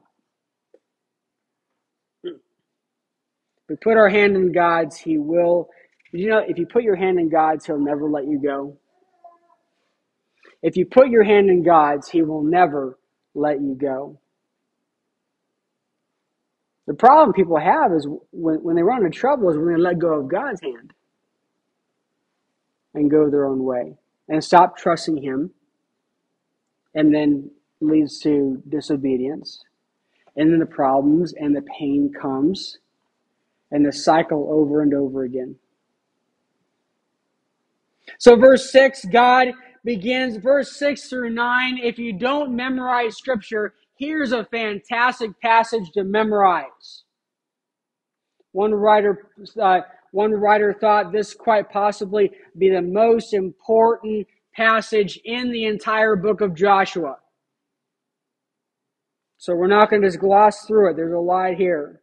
We 2.23 3.75
put 3.81 3.97
our 3.97 4.09
hand 4.09 4.35
in 4.35 4.51
God's, 4.51 4.97
He 4.97 5.17
will. 5.17 5.69
You 6.11 6.29
know, 6.29 6.39
if 6.45 6.57
you 6.57 6.65
put 6.65 6.83
your 6.83 6.95
hand 6.95 7.19
in 7.19 7.29
God's, 7.29 7.65
He'll 7.65 7.79
never 7.79 8.09
let 8.09 8.25
you 8.25 8.39
go. 8.41 8.77
If 10.61 10.77
you 10.77 10.85
put 10.85 11.09
your 11.09 11.23
hand 11.23 11.49
in 11.49 11.63
God's, 11.63 12.09
He 12.09 12.21
will 12.21 12.43
never 12.43 12.97
let 13.33 13.61
you 13.61 13.75
go. 13.75 14.19
The 16.87 16.93
problem 16.93 17.33
people 17.33 17.57
have 17.57 17.93
is 17.93 18.07
when, 18.31 18.57
when 18.63 18.75
they 18.75 18.83
run 18.83 19.05
into 19.05 19.17
trouble 19.17 19.49
is 19.49 19.57
when 19.57 19.73
they 19.73 19.79
let 19.79 19.99
go 19.99 20.19
of 20.19 20.27
God's 20.27 20.61
hand 20.61 20.93
and 22.93 23.09
go 23.09 23.29
their 23.29 23.45
own 23.45 23.63
way 23.63 23.95
and 24.31 24.41
stop 24.43 24.77
trusting 24.77 25.21
Him 25.21 25.51
and 26.95 27.13
then 27.13 27.51
leads 27.81 28.19
to 28.21 28.63
disobedience. 28.69 29.63
And 30.37 30.51
then 30.51 30.59
the 30.59 30.65
problems 30.65 31.33
and 31.33 31.53
the 31.55 31.61
pain 31.77 32.11
comes 32.19 32.77
and 33.71 33.85
the 33.85 33.91
cycle 33.91 34.47
over 34.49 34.81
and 34.81 34.93
over 34.93 35.23
again. 35.23 35.57
So, 38.17 38.37
verse 38.37 38.71
6 38.71 39.05
God 39.11 39.49
begins, 39.83 40.37
verse 40.37 40.77
6 40.77 41.09
through 41.09 41.31
9. 41.31 41.77
If 41.77 41.99
you 41.99 42.13
don't 42.13 42.55
memorize 42.55 43.17
scripture, 43.17 43.73
here's 43.97 44.31
a 44.31 44.45
fantastic 44.45 45.39
passage 45.41 45.91
to 45.91 46.05
memorize. 46.05 47.03
One 48.53 48.73
writer, 48.73 49.27
uh, 49.61 49.81
one 50.11 50.31
writer 50.31 50.73
thought 50.73 51.11
this 51.11 51.33
quite 51.33 51.69
possibly 51.69 52.31
be 52.57 52.69
the 52.69 52.81
most 52.81 53.33
important 53.33 54.27
passage 54.53 55.19
in 55.23 55.51
the 55.51 55.65
entire 55.65 56.15
book 56.15 56.41
of 56.41 56.53
Joshua. 56.53 57.17
So 59.37 59.55
we're 59.55 59.67
not 59.67 59.89
going 59.89 60.01
to 60.01 60.07
just 60.07 60.19
gloss 60.19 60.65
through 60.65 60.91
it. 60.91 60.95
There's 60.95 61.13
a 61.13 61.17
lot 61.17 61.55
here. 61.55 62.01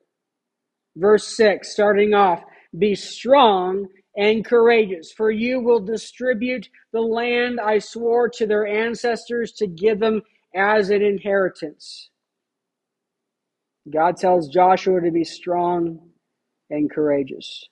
Verse 0.97 1.37
6, 1.37 1.71
starting 1.71 2.15
off 2.15 2.43
Be 2.77 2.95
strong 2.95 3.87
and 4.17 4.45
courageous, 4.45 5.13
for 5.13 5.31
you 5.31 5.61
will 5.61 5.79
distribute 5.79 6.69
the 6.93 7.01
land 7.01 7.61
I 7.61 7.79
swore 7.79 8.29
to 8.31 8.47
their 8.47 8.67
ancestors 8.67 9.53
to 9.53 9.69
give 9.69 10.01
them 10.01 10.23
as 10.55 10.91
an 10.91 11.03
inheritance. 11.03 12.11
God 13.89 14.17
tells 14.17 14.49
Joshua 14.49 15.01
to 15.01 15.11
be 15.11 15.25
strong 15.25 16.01
and 16.71 16.91
courageous. 16.91 17.69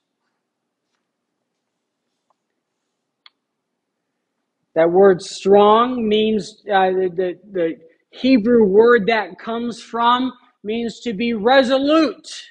That 4.76 4.92
word 4.92 5.22
strong 5.22 6.06
means 6.06 6.62
uh, 6.70 6.90
the, 6.90 7.10
the, 7.16 7.38
the 7.50 7.76
Hebrew 8.10 8.64
word 8.66 9.06
that 9.06 9.38
comes 9.38 9.82
from 9.82 10.32
means 10.62 11.00
to 11.00 11.14
be 11.14 11.32
resolute, 11.32 12.44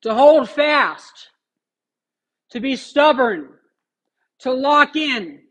to 0.00 0.14
hold 0.14 0.48
fast, 0.48 1.28
to 2.52 2.60
be 2.60 2.76
stubborn, 2.76 3.50
to 4.40 4.52
lock 4.52 4.96
in, 4.96 5.42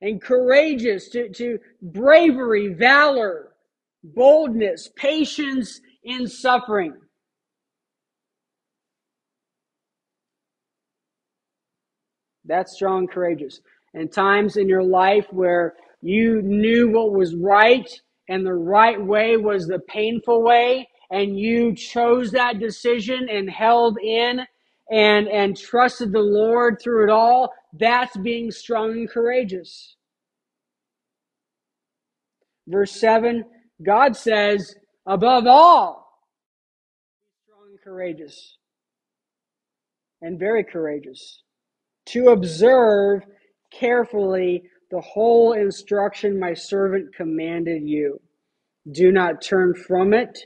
and 0.00 0.22
courageous, 0.22 1.08
to, 1.08 1.28
to 1.30 1.58
bravery, 1.82 2.74
valor, 2.74 3.54
boldness, 4.04 4.88
patience 4.94 5.80
in 6.04 6.28
suffering. 6.28 6.94
That's 12.46 12.74
strong, 12.74 13.06
courageous. 13.06 13.60
And 13.94 14.12
times 14.12 14.56
in 14.56 14.68
your 14.68 14.82
life 14.82 15.26
where 15.30 15.74
you 16.02 16.42
knew 16.42 16.90
what 16.90 17.12
was 17.12 17.34
right 17.34 17.88
and 18.28 18.44
the 18.44 18.54
right 18.54 19.00
way 19.02 19.36
was 19.36 19.66
the 19.66 19.78
painful 19.88 20.42
way, 20.42 20.88
and 21.10 21.38
you 21.38 21.74
chose 21.74 22.32
that 22.32 22.58
decision 22.58 23.28
and 23.30 23.48
held 23.48 23.98
in 23.98 24.40
and, 24.90 25.28
and 25.28 25.56
trusted 25.56 26.12
the 26.12 26.20
Lord 26.20 26.78
through 26.82 27.04
it 27.04 27.10
all, 27.10 27.52
that's 27.72 28.16
being 28.18 28.50
strong 28.50 28.92
and 28.92 29.10
courageous. 29.10 29.96
Verse 32.66 32.92
7 32.92 33.44
God 33.84 34.16
says, 34.16 34.74
above 35.06 35.46
all, 35.46 36.08
strong 37.44 37.68
and 37.70 37.80
courageous, 37.82 38.56
and 40.22 40.38
very 40.38 40.64
courageous, 40.64 41.42
to 42.06 42.28
observe 42.28 43.22
carefully 43.72 44.62
the 44.90 45.00
whole 45.00 45.52
instruction 45.52 46.38
my 46.38 46.54
servant 46.54 47.14
commanded 47.14 47.82
you. 47.82 48.20
Do 48.92 49.10
not 49.10 49.42
turn 49.42 49.74
from 49.74 50.14
it 50.14 50.38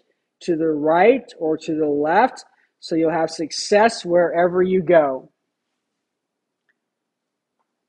to 0.42 0.56
the 0.56 0.70
right 0.70 1.30
or 1.38 1.58
to 1.58 1.74
the 1.74 1.86
left, 1.86 2.44
so 2.78 2.94
you'll 2.94 3.10
have 3.10 3.30
success 3.30 4.04
wherever 4.04 4.62
you 4.62 4.82
go. 4.82 5.30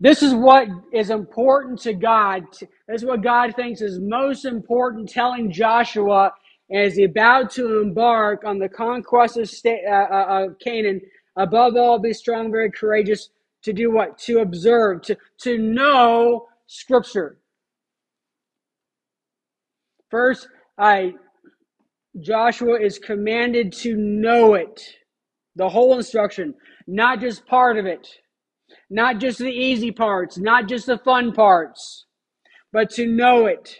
This 0.02 0.24
is 0.24 0.34
what 0.34 0.68
is 0.92 1.12
important 1.12 1.80
to 1.82 1.94
God. 1.94 2.44
This 2.88 3.02
is 3.02 3.06
what 3.06 3.24
God 3.24 3.56
thinks 3.56 3.82
is 3.82 4.00
most 4.02 4.46
important, 4.46 5.08
telling 5.08 5.52
Joshua 5.52 6.34
as 6.74 6.96
he's 6.96 7.08
about 7.08 7.52
to 7.52 7.82
embark 7.82 8.44
on 8.44 8.58
the 8.58 8.68
conquest 8.68 9.38
uh, 9.38 9.70
uh, 9.70 10.46
of 10.46 10.60
Canaan. 10.60 11.02
Above 11.38 11.76
all, 11.76 12.00
be 12.00 12.14
strong, 12.14 12.52
very 12.52 12.72
courageous. 12.72 13.30
To 13.64 13.74
do 13.74 13.92
what? 13.92 14.18
To 14.20 14.40
observe, 14.40 15.02
to, 15.04 15.18
to 15.42 15.58
know 15.58 16.48
Scripture. 16.68 17.38
First, 20.10 20.48
I, 20.78 21.14
Joshua 22.20 22.80
is 22.80 22.98
commanded 22.98 23.72
to 23.74 23.96
know 23.96 24.56
it, 24.56 24.82
the 25.56 25.70
whole 25.70 25.96
instruction, 25.96 26.54
not 26.88 27.22
just 27.22 27.46
part 27.46 27.78
of 27.78 27.86
it. 27.86 28.08
Not 28.90 29.20
just 29.20 29.40
the 29.40 29.52
easy 29.52 29.92
parts, 29.92 30.38
not 30.38 30.68
just 30.68 30.86
the 30.86 30.98
fun 30.98 31.34
parts, 31.34 32.06
but 32.72 32.90
to 32.92 33.06
know 33.06 33.46
it. 33.46 33.76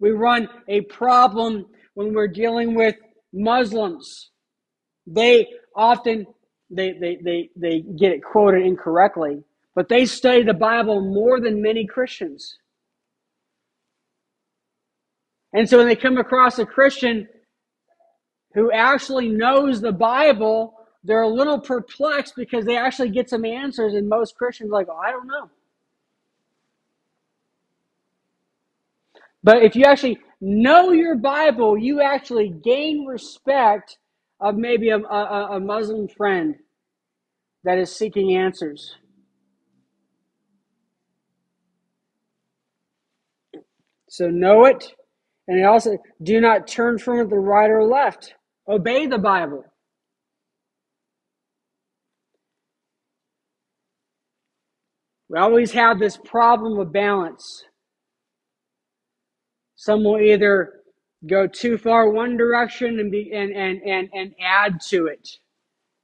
We 0.00 0.10
run 0.10 0.48
a 0.68 0.82
problem 0.82 1.66
when 1.94 2.14
we're 2.14 2.28
dealing 2.28 2.74
with 2.74 2.96
Muslims. 3.32 4.30
They 5.06 5.48
often 5.74 6.26
they, 6.70 6.92
they, 6.92 7.16
they, 7.22 7.50
they 7.56 7.80
get 7.80 8.12
it 8.12 8.22
quoted 8.22 8.64
incorrectly, 8.64 9.44
but 9.74 9.88
they 9.88 10.06
study 10.06 10.42
the 10.42 10.54
Bible 10.54 11.00
more 11.00 11.40
than 11.40 11.60
many 11.62 11.86
Christians. 11.86 12.58
And 15.52 15.68
so 15.68 15.78
when 15.78 15.86
they 15.86 15.96
come 15.96 16.18
across 16.18 16.58
a 16.58 16.66
Christian 16.66 17.28
who 18.54 18.72
actually 18.72 19.28
knows 19.28 19.80
the 19.80 19.92
Bible, 19.92 20.74
they're 21.04 21.22
a 21.22 21.28
little 21.28 21.60
perplexed 21.60 22.34
because 22.36 22.64
they 22.64 22.76
actually 22.76 23.10
get 23.10 23.28
some 23.28 23.44
answers, 23.44 23.94
and 23.94 24.08
most 24.08 24.36
Christians 24.36 24.70
are 24.70 24.74
like, 24.74 24.88
oh, 24.90 24.96
I 24.96 25.10
don't 25.10 25.26
know. 25.26 25.50
But 29.42 29.62
if 29.62 29.76
you 29.76 29.84
actually 29.84 30.18
know 30.40 30.90
your 30.90 31.16
Bible, 31.16 31.76
you 31.76 32.00
actually 32.00 32.48
gain 32.48 33.04
respect 33.04 33.98
of 34.44 34.56
maybe 34.56 34.90
a, 34.90 34.98
a, 34.98 35.56
a 35.56 35.60
Muslim 35.60 36.06
friend 36.06 36.56
that 37.64 37.78
is 37.78 37.96
seeking 37.96 38.36
answers. 38.36 38.94
So 44.10 44.28
know 44.28 44.66
it, 44.66 44.92
and 45.48 45.64
also 45.64 45.96
do 46.22 46.42
not 46.42 46.68
turn 46.68 46.98
from 46.98 47.20
it 47.20 47.30
the 47.30 47.38
right 47.38 47.70
or 47.70 47.84
left. 47.84 48.34
Obey 48.68 49.06
the 49.06 49.18
Bible. 49.18 49.64
We 55.30 55.38
always 55.38 55.72
have 55.72 55.98
this 55.98 56.18
problem 56.18 56.78
of 56.78 56.92
balance. 56.92 57.64
Some 59.74 60.04
will 60.04 60.20
either 60.20 60.83
go 61.26 61.46
too 61.46 61.78
far 61.78 62.10
one 62.10 62.36
direction 62.36 62.98
and 63.00 63.10
be 63.10 63.30
and, 63.32 63.54
and, 63.54 63.80
and, 63.82 64.08
and 64.12 64.34
add 64.40 64.80
to 64.88 65.06
it. 65.06 65.28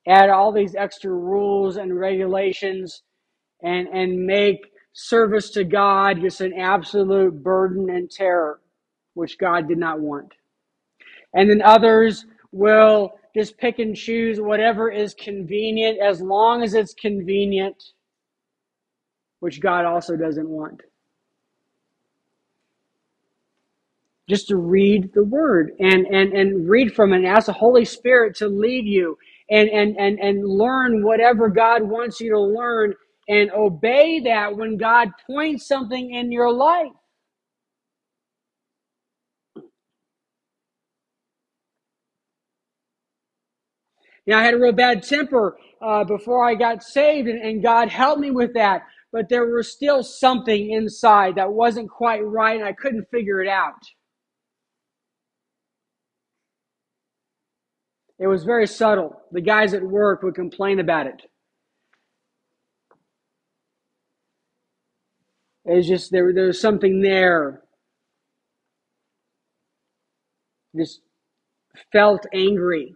Add 0.08 0.30
all 0.30 0.52
these 0.52 0.74
extra 0.74 1.12
rules 1.12 1.76
and 1.76 1.98
regulations 1.98 3.02
and, 3.62 3.88
and 3.88 4.26
make 4.26 4.58
service 4.92 5.50
to 5.50 5.64
God 5.64 6.20
just 6.20 6.40
an 6.40 6.54
absolute 6.58 7.42
burden 7.42 7.90
and 7.90 8.10
terror, 8.10 8.60
which 9.14 9.38
God 9.38 9.68
did 9.68 9.78
not 9.78 10.00
want. 10.00 10.32
And 11.34 11.50
then 11.50 11.62
others 11.62 12.24
will 12.52 13.12
just 13.36 13.58
pick 13.58 13.78
and 13.78 13.94
choose 13.94 14.40
whatever 14.40 14.90
is 14.90 15.14
convenient 15.14 15.98
as 16.00 16.20
long 16.20 16.62
as 16.62 16.74
it's 16.74 16.94
convenient 16.94 17.82
which 19.40 19.60
God 19.60 19.84
also 19.84 20.16
doesn't 20.16 20.48
want. 20.48 20.82
Just 24.30 24.48
to 24.48 24.56
read 24.56 25.12
the 25.14 25.24
word 25.24 25.72
and, 25.80 26.06
and, 26.06 26.32
and 26.32 26.70
read 26.70 26.94
from 26.94 27.12
it 27.12 27.18
and 27.18 27.26
ask 27.26 27.46
the 27.46 27.52
Holy 27.52 27.84
Spirit 27.84 28.36
to 28.36 28.48
lead 28.48 28.86
you 28.86 29.18
and, 29.50 29.68
and, 29.68 29.96
and, 29.98 30.20
and 30.20 30.48
learn 30.48 31.04
whatever 31.04 31.50
God 31.50 31.82
wants 31.82 32.20
you 32.20 32.30
to 32.32 32.40
learn 32.40 32.94
and 33.28 33.50
obey 33.52 34.20
that 34.20 34.56
when 34.56 34.78
God 34.78 35.10
points 35.26 35.68
something 35.68 36.14
in 36.14 36.32
your 36.32 36.52
life. 36.52 36.92
Know, 44.26 44.38
I 44.38 44.44
had 44.44 44.54
a 44.54 44.58
real 44.58 44.72
bad 44.72 45.02
temper 45.02 45.58
uh, 45.82 46.04
before 46.04 46.48
I 46.48 46.54
got 46.54 46.84
saved, 46.84 47.28
and, 47.28 47.42
and 47.42 47.62
God 47.62 47.88
helped 47.88 48.20
me 48.20 48.30
with 48.30 48.54
that 48.54 48.82
but 49.12 49.28
there 49.28 49.46
was 49.46 49.72
still 49.72 50.02
something 50.02 50.70
inside 50.70 51.36
that 51.36 51.52
wasn't 51.52 51.90
quite 51.90 52.24
right 52.24 52.56
and 52.56 52.64
I 52.64 52.72
couldn't 52.72 53.10
figure 53.10 53.42
it 53.42 53.48
out. 53.48 53.82
It 58.20 58.26
was 58.26 58.44
very 58.44 58.66
subtle. 58.66 59.18
The 59.32 59.40
guys 59.40 59.72
at 59.72 59.82
work 59.82 60.22
would 60.22 60.34
complain 60.34 60.78
about 60.78 61.06
it. 61.06 61.22
It 65.64 65.76
was 65.76 65.88
just 65.88 66.12
there, 66.12 66.30
there 66.34 66.48
was 66.48 66.60
something 66.60 67.00
there. 67.00 67.62
Just 70.76 71.00
felt 71.92 72.26
angry. 72.34 72.94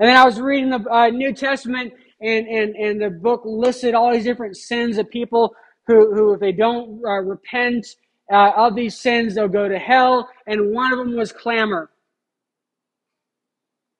And 0.00 0.08
then 0.08 0.16
I 0.16 0.24
was 0.24 0.40
reading 0.40 0.70
the 0.70 0.84
uh, 0.90 1.08
New 1.08 1.32
Testament 1.32 1.92
and, 2.20 2.48
and, 2.48 2.74
and 2.74 3.00
the 3.00 3.10
book 3.10 3.42
listed 3.44 3.94
all 3.94 4.12
these 4.12 4.24
different 4.24 4.56
sins 4.56 4.98
of 4.98 5.08
people 5.10 5.54
who, 5.86 6.12
who 6.12 6.34
if 6.34 6.40
they 6.40 6.52
don't 6.52 7.00
uh, 7.06 7.20
repent 7.20 7.86
uh, 8.32 8.52
of 8.56 8.76
these 8.76 9.00
sins, 9.00 9.34
they'll 9.34 9.48
go 9.48 9.68
to 9.68 9.78
hell. 9.78 10.28
And 10.46 10.72
one 10.74 10.92
of 10.92 10.98
them 10.98 11.16
was 11.16 11.32
clamor. 11.32 11.90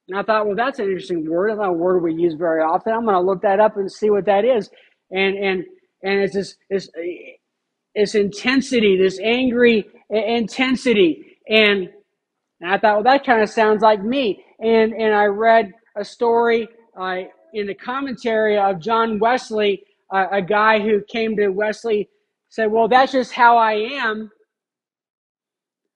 And 0.08 0.18
I 0.18 0.22
thought, 0.22 0.46
well, 0.46 0.56
that's 0.56 0.78
an 0.80 0.86
interesting 0.86 1.28
word. 1.30 1.50
That's 1.50 1.58
not 1.60 1.70
a 1.70 1.72
word 1.74 2.02
we 2.02 2.14
use 2.14 2.34
very 2.34 2.62
often. 2.62 2.92
I'm 2.94 3.04
going 3.04 3.14
to 3.16 3.20
look 3.22 3.42
that 3.42 3.60
up 3.60 3.76
and 3.76 3.90
see 3.90 4.10
what 4.10 4.26
that 4.26 4.44
is. 4.44 4.70
and 5.10 5.36
and 5.36 5.64
and 6.02 6.20
it's 6.20 6.34
this 6.34 6.56
this 6.70 6.90
this 7.94 8.14
intensity, 8.14 8.96
this 8.98 9.20
angry 9.20 9.86
intensity, 10.10 11.38
and, 11.48 11.90
and 12.60 12.70
I 12.72 12.78
thought, 12.78 12.96
well, 12.96 13.04
that 13.04 13.24
kind 13.26 13.42
of 13.42 13.50
sounds 13.50 13.82
like 13.82 14.02
me. 14.04 14.44
And 14.60 14.92
and 14.94 15.14
I 15.14 15.26
read 15.26 15.72
a 15.96 16.04
story 16.04 16.68
uh, 17.00 17.18
in 17.54 17.66
the 17.68 17.74
commentary 17.74 18.58
of 18.58 18.80
John 18.80 19.18
Wesley, 19.18 19.82
uh, 20.12 20.26
a 20.32 20.42
guy 20.42 20.80
who 20.80 21.02
came 21.08 21.36
to 21.36 21.48
Wesley, 21.50 22.08
said, 22.52 22.70
"Well, 22.72 22.88
that's 22.88 23.12
just 23.12 23.32
how 23.32 23.58
I 23.58 23.74
am." 23.74 24.30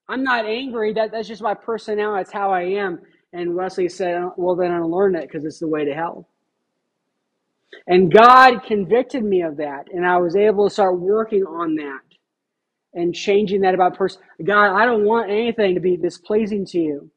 I'm 0.09 0.25
not 0.25 0.47
angry. 0.47 0.93
That 0.95 1.13
that's 1.13 1.29
just 1.29 1.43
my 1.43 1.55
personality. 1.55 2.21
That's 2.21 2.33
how 2.33 2.53
I 2.53 2.63
am. 2.63 3.01
And 3.33 3.55
Wesley 3.57 3.89
said, 3.89 4.31
"Well, 4.37 4.57
then 4.57 4.73
I 4.73 4.81
learn 4.81 5.17
it 5.17 5.23
because 5.29 5.45
it's 5.45 5.61
the 5.61 5.69
way 5.69 5.85
to 5.85 5.95
hell." 5.95 6.29
And 7.89 8.13
God 8.13 8.65
convicted 8.65 9.25
me 9.25 9.43
of 9.43 9.59
that, 9.59 9.89
and 9.93 10.07
I 10.07 10.19
was 10.19 10.37
able 10.37 10.69
to 10.69 10.75
start 10.75 10.99
working 11.01 11.45
on 11.45 11.77
that 11.77 12.01
and 12.95 13.15
changing 13.15 13.63
that 13.63 13.75
about 13.75 13.97
person. 13.97 14.23
God, 14.45 14.75
I 14.77 14.87
don't 14.87 15.05
want 15.05 15.31
anything 15.31 15.75
to 15.75 15.81
be 15.81 15.97
displeasing 15.97 16.67
to 16.67 16.79
you. 16.81 17.11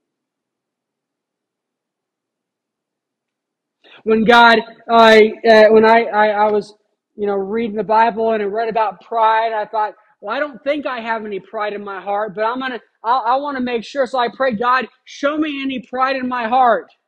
When 4.03 4.25
God, 4.25 4.59
I 4.89 5.33
uh, 5.49 5.65
when 5.69 5.85
I, 5.85 6.05
I 6.05 6.27
I 6.29 6.51
was 6.51 6.75
you 7.19 7.27
know 7.27 7.35
reading 7.35 7.77
the 7.77 7.83
Bible 7.85 8.31
and 8.33 8.43
I 8.43 8.47
read 8.47 8.69
about 8.69 9.01
pride, 9.01 9.53
I 9.53 9.65
thought, 9.65 9.95
well, 10.21 10.35
I 10.35 10.39
don't 10.39 10.63
think 10.63 10.87
I 10.87 11.01
have 11.01 11.25
any 11.25 11.41
pride 11.41 11.73
in 11.73 11.83
my 11.83 12.01
heart, 12.01 12.35
but 12.35 12.45
I'm 12.45 12.59
gonna 12.61 12.81
I, 13.03 13.17
I 13.17 13.37
want 13.37 13.57
to 13.57 13.63
make 13.63 13.85
sure. 13.85 14.07
So 14.07 14.19
I 14.19 14.29
pray, 14.35 14.53
God, 14.55 14.87
show 15.05 15.37
me 15.37 15.61
any 15.63 15.81
pride 15.81 16.17
in 16.17 16.29
my 16.29 16.47
heart. 16.49 16.91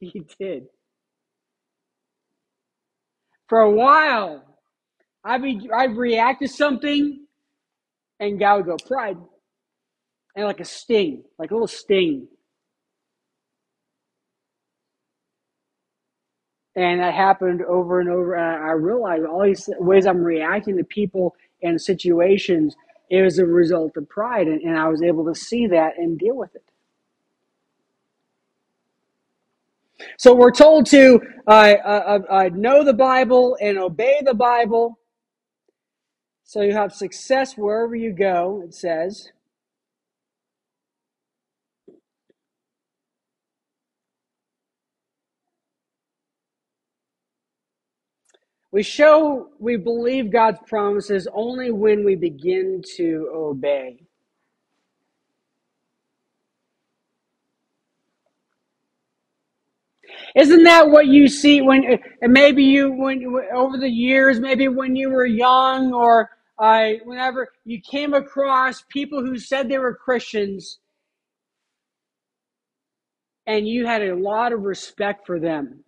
He 0.00 0.24
did. 0.40 0.66
For 3.48 3.60
a 3.60 3.70
while, 3.70 4.44
I'd 5.24 5.42
be 5.42 5.68
I'd 5.74 5.96
react 5.96 6.42
to 6.42 6.48
something, 6.48 7.26
and 8.20 8.38
God 8.40 8.58
would 8.58 8.66
go 8.66 8.76
pride, 8.86 9.18
and 10.36 10.46
like 10.46 10.60
a 10.60 10.66
sting, 10.66 11.24
like 11.38 11.50
a 11.50 11.54
little 11.54 11.68
sting. 11.68 12.28
And 16.78 17.00
that 17.00 17.12
happened 17.12 17.62
over 17.62 17.98
and 17.98 18.08
over. 18.08 18.36
And 18.36 18.64
I 18.64 18.70
realized 18.70 19.26
all 19.26 19.42
these 19.42 19.68
ways 19.80 20.06
I'm 20.06 20.22
reacting 20.22 20.76
to 20.76 20.84
people 20.84 21.34
and 21.60 21.80
situations 21.80 22.76
is 23.10 23.40
a 23.40 23.44
result 23.44 23.96
of 23.96 24.08
pride. 24.08 24.46
And, 24.46 24.62
and 24.62 24.78
I 24.78 24.86
was 24.86 25.02
able 25.02 25.24
to 25.26 25.34
see 25.34 25.66
that 25.66 25.98
and 25.98 26.16
deal 26.16 26.36
with 26.36 26.54
it. 26.54 26.62
So 30.18 30.32
we're 30.34 30.52
told 30.52 30.86
to 30.86 31.20
uh, 31.48 31.50
uh, 31.84 32.18
uh, 32.30 32.50
know 32.54 32.84
the 32.84 32.92
Bible 32.92 33.58
and 33.60 33.76
obey 33.76 34.20
the 34.24 34.34
Bible. 34.34 35.00
So 36.44 36.62
you 36.62 36.74
have 36.74 36.92
success 36.92 37.56
wherever 37.56 37.96
you 37.96 38.12
go, 38.12 38.62
it 38.64 38.72
says. 38.72 39.32
We 48.70 48.82
show 48.82 49.48
we 49.58 49.76
believe 49.76 50.30
God's 50.30 50.58
promises 50.66 51.26
only 51.32 51.70
when 51.70 52.04
we 52.04 52.16
begin 52.16 52.82
to 52.96 53.30
obey. 53.34 54.00
Isn't 60.36 60.64
that 60.64 60.90
what 60.90 61.06
you 61.06 61.28
see 61.28 61.62
when, 61.62 61.98
maybe 62.22 62.62
you, 62.62 62.92
when 62.92 63.24
over 63.54 63.78
the 63.78 63.88
years, 63.88 64.38
maybe 64.38 64.68
when 64.68 64.94
you 64.94 65.10
were 65.10 65.26
young 65.26 65.92
or 65.92 66.30
uh, 66.58 66.90
whenever 67.04 67.48
you 67.64 67.80
came 67.80 68.14
across 68.14 68.82
people 68.88 69.24
who 69.24 69.38
said 69.38 69.68
they 69.68 69.78
were 69.78 69.94
Christians 69.94 70.78
and 73.46 73.66
you 73.66 73.86
had 73.86 74.02
a 74.02 74.14
lot 74.14 74.52
of 74.52 74.62
respect 74.62 75.26
for 75.26 75.40
them. 75.40 75.84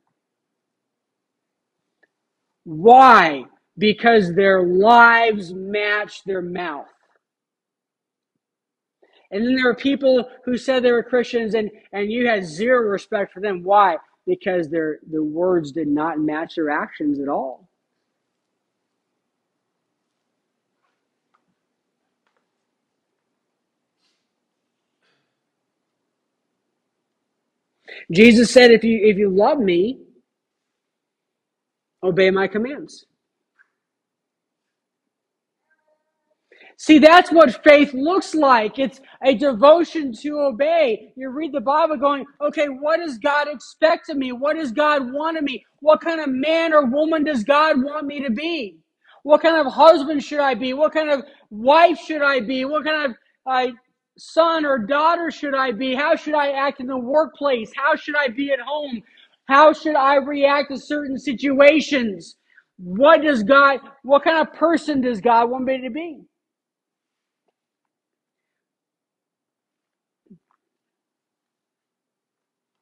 Why? 2.71 3.47
Because 3.79 4.33
their 4.35 4.63
lives 4.63 5.53
match 5.53 6.23
their 6.25 6.41
mouth. 6.41 6.87
And 9.33 9.45
then 9.45 9.57
there 9.57 9.65
were 9.65 9.75
people 9.75 10.29
who 10.45 10.57
said 10.57 10.85
they 10.85 10.93
were 10.93 11.03
Christians 11.03 11.55
and, 11.55 11.69
and 11.93 12.13
you 12.13 12.29
had 12.29 12.45
zero 12.45 12.89
respect 12.89 13.33
for 13.33 13.41
them. 13.41 13.65
Why? 13.65 13.97
Because 14.25 14.71
their 14.71 15.01
the 15.11 15.23
words 15.23 15.73
did 15.73 15.89
not 15.89 16.21
match 16.21 16.55
their 16.55 16.71
actions 16.71 17.19
at 17.19 17.29
all. 17.29 17.69
Jesus 28.13 28.53
said, 28.53 28.71
if 28.71 28.85
you 28.85 29.01
if 29.03 29.19
you 29.19 29.29
love 29.31 29.59
me, 29.59 29.99
obey 32.03 32.31
my 32.31 32.49
commands. 32.49 33.07
See, 36.77 36.99
that's 36.99 37.31
what 37.31 37.63
faith 37.63 37.93
looks 37.93 38.35
like. 38.35 38.79
It's 38.79 39.03
a 39.23 39.35
devotion 39.35 40.15
to 40.23 40.41
obey. 40.41 41.13
You 41.15 41.29
read 41.29 41.53
the 41.53 41.61
Bible 41.61 41.99
going, 41.99 42.25
okay, 42.41 42.69
what 42.69 43.01
does 43.01 43.19
God 43.19 43.49
expect 43.49 44.09
of 44.09 44.17
me? 44.17 44.33
What 44.33 44.57
does 44.57 44.73
God 44.73 45.13
want 45.13 45.37
of 45.37 45.45
me? 45.45 45.63
What 45.81 46.01
kind 46.01 46.21
of 46.21 46.31
man 46.31 46.73
or 46.73 46.87
woman 46.87 47.25
does 47.25 47.45
God 47.45 47.83
want 47.83 48.07
me 48.07 48.23
to 48.25 48.31
be? 48.31 48.79
What 49.25 49.43
kind 49.43 49.57
of 49.57 49.71
husband 49.71 50.25
should 50.25 50.41
I 50.41 50.55
be? 50.55 50.73
What 50.73 50.95
kind 50.95 51.11
of 51.11 51.23
wife 51.51 51.99
should 51.99 52.23
I 52.23 52.41
be? 52.41 52.65
What 52.65 52.85
kind 52.85 53.11
of 53.11 53.17
uh, 53.45 53.73
son 54.17 54.65
or 54.65 54.79
daughter 54.79 55.31
should 55.31 55.55
I 55.55 55.73
be? 55.73 55.95
How 55.95 56.17
should 56.17 56.35
I 56.35 56.53
act 56.53 56.81
in 56.81 56.87
the 56.87 56.97
workplace? 56.97 57.71
How 57.77 57.95
should 57.95 58.17
I 58.17 58.29
be 58.29 58.53
at 58.53 58.61
home? 58.61 59.03
How 59.51 59.75
should 59.75 59.97
I 59.97 60.17
react 60.17 60.71
to 60.73 60.79
certain 60.79 61.19
situations? 61.19 62.37
What 62.79 63.23
does 63.23 63.43
God, 63.45 63.81
what 64.05 64.25
kind 64.25 64.47
of 64.47 64.55
person 64.55 65.03
does 65.03 65.21
God 65.21 65.51
want 65.51 65.65
me 65.67 65.83
to 65.83 65.91
be? 65.91 66.23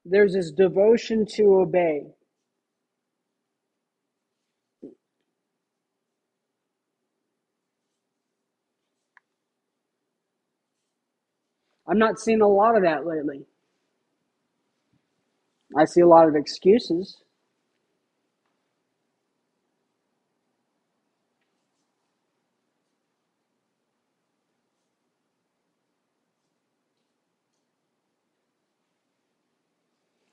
There's 0.06 0.34
this 0.34 0.52
devotion 0.52 1.26
to 1.36 1.44
obey. 1.62 2.02
I'm 11.88 11.98
not 11.98 12.20
seeing 12.20 12.42
a 12.42 12.48
lot 12.48 12.76
of 12.76 12.84
that 12.84 13.06
lately. 13.06 13.47
I 15.76 15.84
see 15.84 16.00
a 16.00 16.06
lot 16.06 16.28
of 16.28 16.36
excuses. 16.36 17.22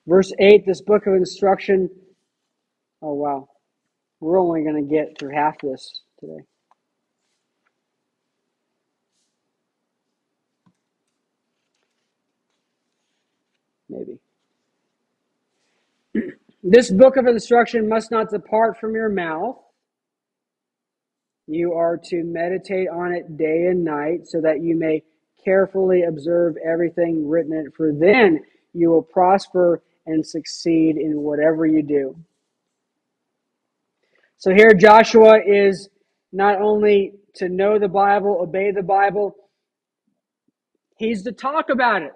Verse 0.07 0.31
8, 0.39 0.65
this 0.65 0.81
book 0.81 1.07
of 1.07 1.13
instruction. 1.15 1.89
Oh, 3.01 3.13
wow. 3.13 3.49
We're 4.19 4.39
only 4.39 4.63
going 4.63 4.75
to 4.87 4.89
get 4.89 5.17
through 5.19 5.35
half 5.35 5.59
this 5.61 6.01
today. 6.19 6.41
Maybe. 13.89 14.19
This 16.67 16.89
book 16.89 17.15
of 17.15 17.27
instruction 17.27 17.87
must 17.87 18.09
not 18.09 18.31
depart 18.31 18.79
from 18.79 18.95
your 18.95 19.07
mouth. 19.09 19.57
You 21.45 21.73
are 21.73 21.95
to 22.05 22.23
meditate 22.23 22.87
on 22.89 23.13
it 23.13 23.37
day 23.37 23.67
and 23.69 23.83
night 23.83 24.21
so 24.25 24.41
that 24.41 24.63
you 24.63 24.75
may 24.75 25.03
carefully 25.43 26.01
observe 26.01 26.55
everything 26.65 27.29
written 27.29 27.53
in 27.53 27.67
it, 27.67 27.73
for 27.77 27.91
then 27.93 28.39
you 28.73 28.89
will 28.89 29.03
prosper 29.03 29.83
and 30.07 30.25
succeed 30.25 30.97
in 30.97 31.19
whatever 31.19 31.67
you 31.67 31.83
do. 31.83 32.17
So 34.37 34.51
here 34.51 34.73
Joshua 34.73 35.37
is 35.45 35.87
not 36.31 36.59
only 36.59 37.13
to 37.35 37.47
know 37.47 37.77
the 37.77 37.87
Bible, 37.87 38.39
obey 38.41 38.71
the 38.71 38.81
Bible, 38.81 39.35
he's 40.97 41.21
to 41.25 41.31
talk 41.31 41.69
about 41.69 42.01
it. 42.01 42.13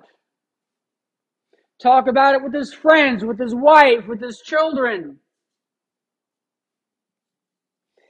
Talk 1.82 2.08
about 2.08 2.36
it 2.36 2.44
with 2.44 2.54
his 2.54 2.74
friends, 2.74 3.24
with 3.24 3.40
his 3.40 3.56
wife, 3.56 4.06
with 4.08 4.22
his 4.22 4.42
children. 4.42 5.20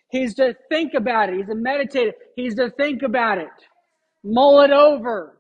He's 0.10 0.34
to 0.36 0.56
think 0.70 0.94
about 0.96 1.30
it. 1.30 1.36
He's 1.36 1.48
to 1.48 1.56
meditate. 1.56 2.16
He's 2.36 2.56
to 2.56 2.72
think 2.72 3.04
about 3.04 3.38
it. 3.38 3.50
Mull 4.24 4.62
it 4.62 4.72
over. 4.72 5.40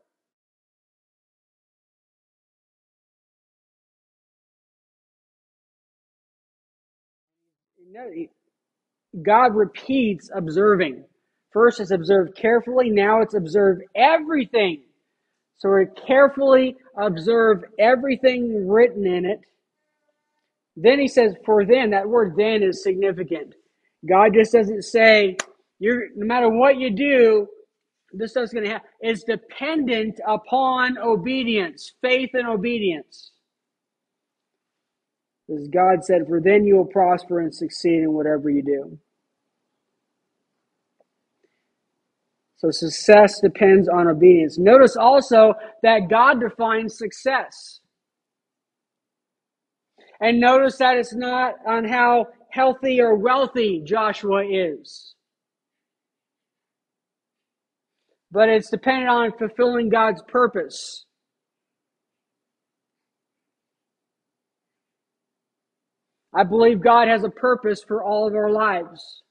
God 9.24 9.56
repeats 9.56 10.30
observing. 10.34 11.04
First, 11.52 11.80
it's 11.80 11.92
observed 11.92 12.36
carefully. 12.36 12.92
Now, 12.92 13.22
it's 13.22 13.34
observed 13.34 13.84
everything. 13.96 14.84
So 15.60 15.69
we 15.69 15.86
carefully 16.08 16.78
observe 16.98 17.63
everything 17.78 18.67
written 18.67 19.06
in 19.06 19.26
it. 19.26 19.41
Then 20.76 21.00
he 21.00 21.08
says, 21.08 21.36
for 21.45 21.65
then, 21.65 21.91
that 21.91 22.08
word 22.08 22.36
then 22.38 22.63
is 22.63 22.82
significant. 22.82 23.54
God 24.08 24.34
just 24.34 24.54
doesn't 24.54 24.84
say, 24.84 25.36
you're, 25.80 26.08
no 26.15 26.26
matter 26.26 26.50
what 26.50 26.78
you 26.78 26.89
do, 26.95 27.48
this 28.13 28.36
is 28.38 28.54
going 28.54 28.65
to 28.65 28.72
happen. 28.72 28.89
It's 29.02 29.24
dependent 29.24 30.19
upon 30.26 30.98
obedience, 30.98 31.91
faith 32.02 32.30
and 32.34 32.48
obedience. 32.48 33.32
As 35.54 35.67
God 35.67 36.06
said, 36.06 36.28
for 36.28 36.39
then 36.39 36.65
you 36.65 36.78
will 36.78 36.86
prosper 36.86 37.41
and 37.41 37.54
succeed 37.54 38.00
in 38.04 38.13
whatever 38.13 38.50
you 38.50 38.63
do. 38.63 38.98
So 42.60 42.72
success 42.72 43.39
depends 43.39 43.88
on 43.88 44.08
obedience. 44.08 44.58
Notice 44.60 44.98
also 44.98 45.54
that 45.82 46.10
God 46.10 46.41
defines 46.41 46.98
success. 46.98 47.80
And 50.19 50.41
notice 50.41 50.78
that 50.78 50.98
it's 50.98 51.15
not 51.15 51.56
on 51.65 51.86
how 51.88 52.28
healthy 52.52 53.00
or 53.00 53.15
wealthy 53.15 53.82
Joshua 53.86 54.43
is. 54.45 55.15
But 58.32 58.50
it's 58.50 58.69
dependent 58.69 59.10
on 59.10 59.32
fulfilling 59.38 59.88
God's 59.89 60.22
purpose. 60.28 61.06
I 66.36 66.43
believe 66.43 66.82
God 66.82 67.08
has 67.08 67.24
a 67.24 67.30
purpose 67.30 67.84
for 67.88 68.04
all 68.04 68.28
of 68.28 68.36
our 68.36 68.52
lives. 68.52 69.24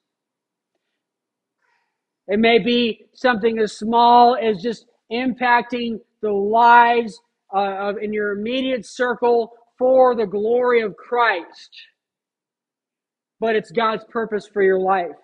It 2.29 2.39
may 2.39 2.59
be 2.59 3.07
something 3.15 3.59
as 3.59 3.79
small 3.79 4.37
as 4.37 4.63
just 4.63 4.87
impacting 5.11 5.99
the 6.21 6.31
lives 6.31 7.19
uh, 7.55 7.89
of 7.89 7.97
in 7.99 8.13
your 8.13 8.33
immediate 8.33 8.85
circle 8.87 9.53
for 9.79 10.15
the 10.15 10.27
glory 10.27 10.83
of 10.83 10.95
Christ. 10.97 11.71
But 13.41 13.57
it's 13.57 13.71
God's 13.71 14.05
purpose 14.11 14.47
for 14.47 14.63
your 14.63 14.79
life. 14.81 15.17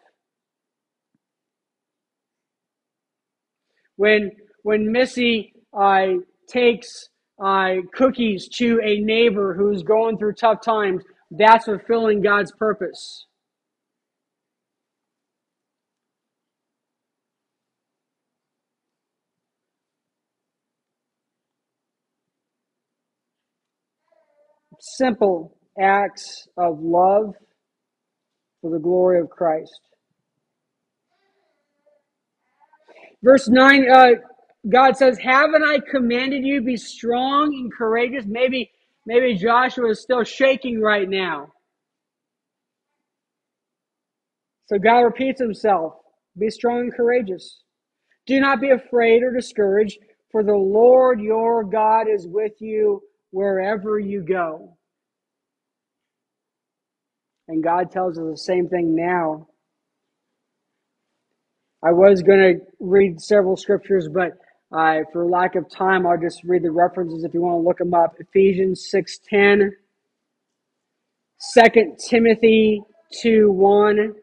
When 3.97 4.31
when 4.63 4.91
Missy 4.91 5.53
uh, 5.79 6.07
takes 6.49 7.11
uh, 7.43 7.75
cookies 7.93 8.49
to 8.49 8.81
a 8.83 9.01
neighbor 9.01 9.55
who's 9.55 9.83
going 9.83 10.17
through 10.17 10.35
tough 10.35 10.63
times, 10.65 11.03
that's 11.31 11.67
fulfilling 11.67 12.23
God's 12.23 12.53
purpose. 12.53 13.27
Simple 24.81 25.57
acts 25.81 26.49
of 26.57 26.81
love 26.81 27.35
for 28.61 28.71
the 28.71 28.79
glory 28.79 29.21
of 29.21 29.31
Christ. 29.31 29.81
Verse 33.23 33.49
9, 33.49 33.91
uh, 33.91 34.07
God 34.71 34.97
says, 34.97 35.19
Haven't 35.19 35.65
I 35.65 35.79
commanded 35.91 36.45
you 36.45 36.63
be 36.63 36.77
strong 36.77 37.55
and 37.55 37.73
courageous? 37.73 38.25
Maybe, 38.27 38.71
maybe 39.07 39.35
Joshua 39.35 39.91
is 39.91 40.03
still 40.03 40.25
shaking 40.25 40.81
right 40.81 41.09
now. 41.09 41.49
So 44.67 44.79
God 44.79 45.01
repeats 45.01 45.41
himself 45.41 45.95
Be 46.39 46.51
strong 46.51 46.81
and 46.81 46.95
courageous. 46.95 47.63
Do 48.27 48.41
not 48.41 48.61
be 48.61 48.71
afraid 48.71 49.23
or 49.23 49.33
discouraged, 49.33 49.99
for 50.33 50.43
the 50.43 50.55
Lord 50.57 51.21
your 51.21 51.65
God 51.65 52.07
is 52.09 52.27
with 52.27 52.53
you 52.61 53.03
wherever 53.35 53.99
you 53.99 54.23
go. 54.23 54.77
And 57.49 57.65
God 57.65 57.91
tells 57.91 58.17
us 58.17 58.25
the 58.25 58.39
same 58.39 58.69
thing 58.69 58.95
now. 58.95 59.49
I 61.85 61.91
was 61.91 62.23
going 62.23 62.39
to 62.39 62.61
read 62.79 63.21
several 63.21 63.57
scriptures, 63.57 64.09
but 64.09 64.39
uh, 64.73 65.01
for 65.13 65.27
lack 65.27 65.57
of 65.57 65.69
time, 65.69 66.07
I'll 66.07 66.17
just 66.17 66.43
read 66.45 66.63
the 66.63 66.71
references 66.71 67.25
if 67.25 67.35
you 67.35 67.43
want 67.43 67.61
to 67.61 67.69
look 67.69 67.79
them 67.79 67.93
up. 67.93 68.15
Ephesians 68.21 68.89
6.10, 68.95 69.71
2 71.55 71.97
Timothy 72.09 72.83
2 73.21 73.51
1, 73.51 74.15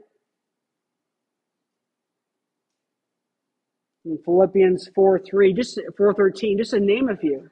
and 4.06 4.19
Philippians 4.24 4.89
4 4.95 5.19
3, 5.19 5.54
just 5.54 5.80
413, 5.97 6.58
just 6.58 6.71
to 6.71 6.80
name 6.80 7.10
a 7.10 7.17
few. 7.17 7.51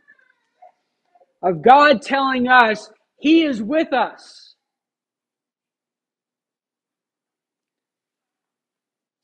Of 1.41 1.61
God 1.61 2.01
telling 2.01 2.47
us 2.47 2.91
He 3.17 3.43
is 3.43 3.61
with 3.61 3.93
us. 3.93 4.55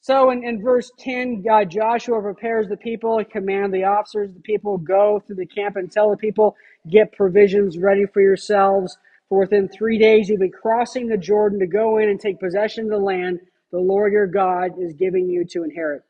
So 0.01 0.29
in, 0.29 0.43
in 0.43 0.61
verse 0.61 0.91
10, 0.99 1.41
God, 1.41 1.71
Joshua 1.71 2.21
prepares 2.21 2.69
the 2.69 2.77
people, 2.77 3.23
command 3.25 3.73
the 3.73 3.85
officers, 3.85 4.31
the 4.31 4.39
people 4.41 4.77
go 4.77 5.19
through 5.25 5.37
the 5.37 5.47
camp 5.47 5.77
and 5.77 5.91
tell 5.91 6.11
the 6.11 6.17
people, 6.17 6.55
get 6.87 7.11
provisions 7.13 7.79
ready 7.79 8.05
for 8.05 8.21
yourselves. 8.21 8.97
For 9.29 9.39
within 9.39 9.67
three 9.67 9.97
days 9.97 10.29
you'll 10.29 10.37
be 10.39 10.49
crossing 10.49 11.07
the 11.07 11.17
Jordan 11.17 11.59
to 11.59 11.65
go 11.65 11.97
in 11.97 12.09
and 12.09 12.19
take 12.19 12.39
possession 12.39 12.85
of 12.85 12.91
the 12.91 12.97
land 12.99 13.39
the 13.71 13.79
Lord 13.79 14.13
your 14.13 14.27
God 14.27 14.73
is 14.79 14.93
giving 14.93 15.27
you 15.27 15.43
to 15.45 15.63
inherit. 15.63 16.03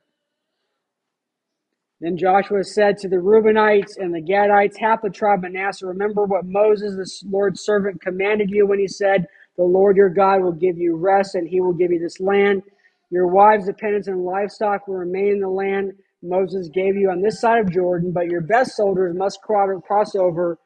Then 2.01 2.17
Joshua 2.17 2.63
said 2.63 2.97
to 2.99 3.07
the 3.07 3.17
Reubenites 3.17 3.97
and 3.97 4.13
the 4.13 4.21
Gadites, 4.21 4.77
half 4.77 5.01
the 5.01 5.09
tribe 5.09 5.45
of 5.45 5.51
Manasseh, 5.51 5.87
remember 5.87 6.25
what 6.25 6.45
Moses, 6.45 6.95
the 7.21 7.29
Lord's 7.29 7.61
servant, 7.61 8.01
commanded 8.01 8.49
you 8.49 8.67
when 8.67 8.79
he 8.79 8.87
said, 8.87 9.27
The 9.57 9.63
Lord 9.63 9.95
your 9.97 10.09
God 10.09 10.41
will 10.41 10.51
give 10.51 10.77
you 10.77 10.95
rest 10.95 11.35
and 11.35 11.47
he 11.47 11.61
will 11.61 11.73
give 11.73 11.91
you 11.91 11.99
this 11.99 12.19
land. 12.19 12.63
Your 13.11 13.27
wives, 13.27 13.65
dependents, 13.65 14.07
and 14.07 14.25
livestock 14.25 14.87
will 14.87 14.95
remain 14.95 15.33
in 15.33 15.39
the 15.39 15.49
land 15.49 15.93
Moses 16.25 16.69
gave 16.69 16.95
you 16.95 17.09
on 17.11 17.21
this 17.21 17.39
side 17.39 17.59
of 17.59 17.71
Jordan, 17.71 18.11
but 18.11 18.27
your 18.27 18.41
best 18.41 18.75
soldiers 18.75 19.15
must 19.15 19.41
cross 19.41 20.15
over 20.15 20.57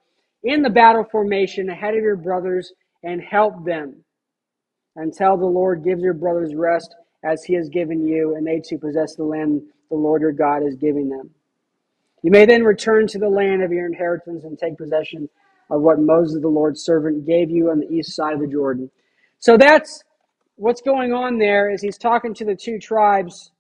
in 0.44 0.62
the 0.62 0.70
battle 0.70 1.04
formation 1.12 1.70
ahead 1.70 1.96
of 1.96 2.02
your 2.02 2.16
brothers 2.16 2.72
and 3.04 3.22
help 3.22 3.66
them 3.66 4.04
until 4.96 5.38
the 5.38 5.46
Lord 5.46 5.84
gives 5.84 6.02
your 6.02 6.14
brothers 6.14 6.56
rest 6.56 6.96
as 7.24 7.44
he 7.44 7.54
has 7.56 7.68
given 7.70 8.06
you, 8.06 8.36
and 8.36 8.48
they 8.48 8.62
too 8.62 8.78
possess 8.78 9.16
the 9.16 9.24
land 9.24 9.62
the 9.90 9.96
Lord 9.96 10.22
your 10.22 10.32
God 10.32 10.64
is 10.64 10.76
giving 10.76 11.10
them. 11.10 11.30
You 12.22 12.32
may 12.32 12.46
then 12.46 12.64
return 12.64 13.08
to 13.08 13.20
the 13.20 13.30
land 13.30 13.64
of 13.64 13.72
your 13.72 13.86
inheritance 13.86 14.44
and 14.44 14.58
take 14.58 14.78
possession 14.78 15.30
of 15.70 15.82
what 15.82 16.00
Moses, 16.00 16.42
the 16.42 16.48
Lord's 16.48 16.84
servant, 16.84 17.26
gave 17.26 17.50
you 17.50 17.70
on 17.70 17.80
the 17.80 17.90
east 17.90 18.16
side 18.16 18.34
of 18.34 18.42
the 18.42 18.48
Jordan. 18.48 18.90
So 19.40 19.58
that's 19.58 20.04
what's 20.56 20.82
going 20.82 21.14
on 21.14 21.38
there 21.38 21.72
is 21.72 21.82
he's 21.82 21.98
talking 21.98 22.34
to 22.36 22.46
the 22.46 22.56
two 22.56 22.80
tribes, 22.80 23.52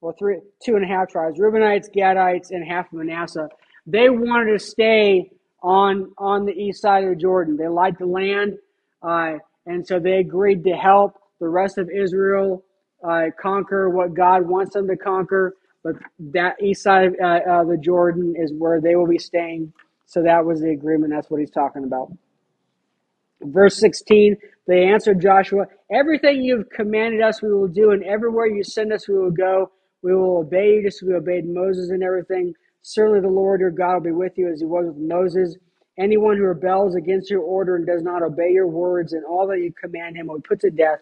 well, 0.00 0.14
three, 0.18 0.40
two 0.62 0.76
and 0.76 0.84
a 0.84 0.88
half 0.88 1.08
tribes, 1.08 1.38
Reubenites, 1.38 1.86
Gadites, 1.94 2.50
and 2.50 2.66
half 2.66 2.92
of 2.92 2.98
Manasseh. 2.98 3.48
They 3.86 4.10
wanted 4.10 4.52
to 4.52 4.58
stay 4.58 5.30
on 5.62 6.12
on 6.18 6.44
the 6.44 6.52
east 6.52 6.82
side 6.82 7.04
of 7.04 7.10
the 7.10 7.16
Jordan. 7.16 7.56
They 7.56 7.68
liked 7.68 7.98
the 7.98 8.06
land, 8.06 8.58
uh, 9.02 9.34
and 9.66 9.86
so 9.86 9.98
they 9.98 10.18
agreed 10.18 10.62
to 10.64 10.72
help 10.72 11.14
the 11.40 11.48
rest 11.48 11.78
of 11.78 11.88
Israel 11.90 12.62
uh, 13.02 13.26
conquer 13.40 13.90
what 13.90 14.14
God 14.14 14.46
wants 14.46 14.74
them 14.74 14.88
to 14.88 14.96
conquer. 14.96 15.54
But 15.82 15.94
that 16.18 16.62
east 16.62 16.82
side 16.82 17.12
uh, 17.22 17.40
of 17.46 17.68
the 17.68 17.76
Jordan 17.76 18.34
is 18.36 18.52
where 18.52 18.80
they 18.80 18.96
will 18.96 19.06
be 19.06 19.18
staying. 19.18 19.72
So 20.06 20.22
that 20.22 20.44
was 20.44 20.60
the 20.60 20.70
agreement. 20.70 21.12
That's 21.12 21.30
what 21.30 21.40
he's 21.40 21.50
talking 21.50 21.84
about. 21.84 22.12
Verse 23.40 23.76
16, 23.78 24.36
they 24.66 24.84
answered 24.84 25.20
Joshua, 25.20 25.66
Everything 25.90 26.42
you've 26.42 26.68
commanded 26.70 27.22
us 27.22 27.40
we 27.40 27.52
will 27.52 27.68
do, 27.68 27.92
and 27.92 28.02
everywhere 28.04 28.46
you 28.46 28.64
send 28.64 28.92
us 28.92 29.08
we 29.08 29.16
will 29.16 29.30
go. 29.30 29.70
We 30.02 30.14
will 30.14 30.38
obey 30.38 30.74
you 30.74 30.82
just 30.82 31.02
as 31.02 31.08
we 31.08 31.14
obeyed 31.14 31.46
Moses 31.46 31.90
and 31.90 32.02
everything. 32.02 32.54
Certainly 32.82 33.20
the 33.20 33.28
Lord 33.28 33.60
your 33.60 33.70
God 33.70 33.94
will 33.94 34.00
be 34.00 34.12
with 34.12 34.36
you 34.36 34.50
as 34.52 34.60
he 34.60 34.66
was 34.66 34.86
with 34.86 34.96
Moses. 34.96 35.56
Anyone 35.98 36.36
who 36.36 36.44
rebels 36.44 36.94
against 36.94 37.30
your 37.30 37.42
order 37.42 37.76
and 37.76 37.86
does 37.86 38.02
not 38.02 38.22
obey 38.22 38.50
your 38.52 38.68
words 38.68 39.12
and 39.12 39.24
all 39.24 39.46
that 39.48 39.58
you 39.58 39.72
command 39.72 40.16
him 40.16 40.28
will 40.28 40.40
put 40.40 40.60
to 40.60 40.70
death. 40.70 41.00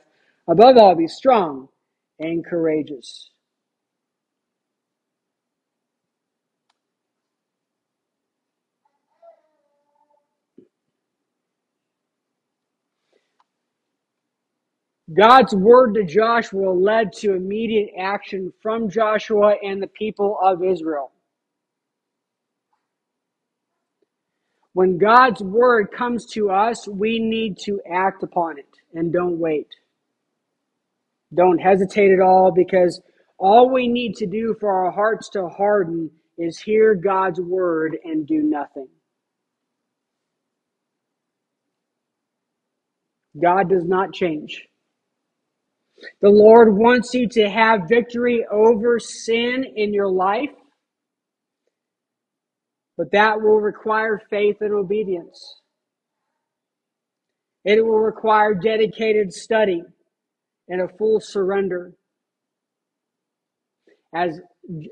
Above 0.49 0.77
all, 0.79 0.95
be 0.95 1.07
strong 1.07 1.69
and 2.19 2.45
courageous. 2.45 3.31
God's 15.13 15.55
word 15.55 15.95
to 15.95 16.05
Joshua 16.05 16.71
led 16.71 17.13
to 17.19 17.35
immediate 17.35 17.91
action 17.97 18.53
from 18.61 18.91
Joshua 18.91 19.55
and 19.63 19.81
the 19.81 19.87
people 19.87 20.37
of 20.43 20.65
Israel. 20.65 21.13
When 24.73 24.99
God's 24.99 25.41
word 25.43 25.93
comes 25.93 26.27
to 26.33 26.51
us, 26.51 26.89
we 26.89 27.21
need 27.21 27.57
to 27.65 27.81
act 27.91 28.25
upon 28.25 28.59
it 28.59 28.69
and 28.95 29.13
don't 29.13 29.39
wait. 29.39 29.69
Don't 31.37 31.59
hesitate 31.59 32.13
at 32.13 32.21
all 32.21 32.51
because 32.51 33.01
all 33.39 33.71
we 33.71 33.89
need 33.89 34.15
to 34.17 34.27
do 34.27 34.57
for 34.59 34.73
our 34.73 34.91
hearts 34.91 35.29
to 35.31 35.49
harden 35.49 36.11
is 36.39 36.59
hear 36.59 36.95
God's 36.95 37.41
word 37.41 37.97
and 38.05 38.27
do 38.27 38.43
nothing. 38.43 38.89
God 43.41 43.69
does 43.69 43.85
not 43.85 44.15
change. 44.15 44.67
The 46.23 46.31
Lord 46.31 46.77
wants 46.77 47.13
you 47.15 47.29
to 47.31 47.49
have 47.49 47.89
victory 47.89 48.47
over 48.51 48.99
sin 48.99 49.65
in 49.77 49.93
your 49.93 50.09
life, 50.09 50.51
but 52.97 53.13
that 53.13 53.41
will 53.41 53.61
require 53.61 54.23
faith 54.31 54.57
and 54.61 54.73
obedience. 54.73 55.61
It 57.65 57.85
will 57.85 57.99
require 57.99 58.55
dedicated 58.55 59.33
study 59.33 59.83
and 60.69 60.81
a 60.81 60.89
full 60.97 61.21
surrender. 61.21 61.93
As, 64.15 64.41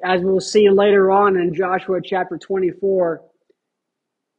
as 0.04 0.20
we'll 0.22 0.40
see 0.40 0.68
later 0.70 1.10
on 1.10 1.36
in 1.36 1.54
Joshua 1.54 2.00
chapter 2.02 2.36
24, 2.36 3.22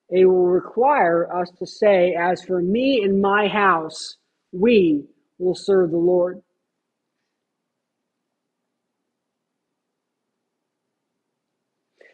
it 0.10 0.26
will 0.26 0.46
require 0.46 1.34
us 1.36 1.50
to 1.58 1.66
say, 1.66 2.14
As 2.14 2.44
for 2.44 2.62
me 2.62 3.02
and 3.04 3.22
my 3.22 3.48
house, 3.48 4.18
we 4.52 5.06
will 5.40 5.56
serve 5.56 5.92
the 5.92 5.98
Lord. 5.98 6.42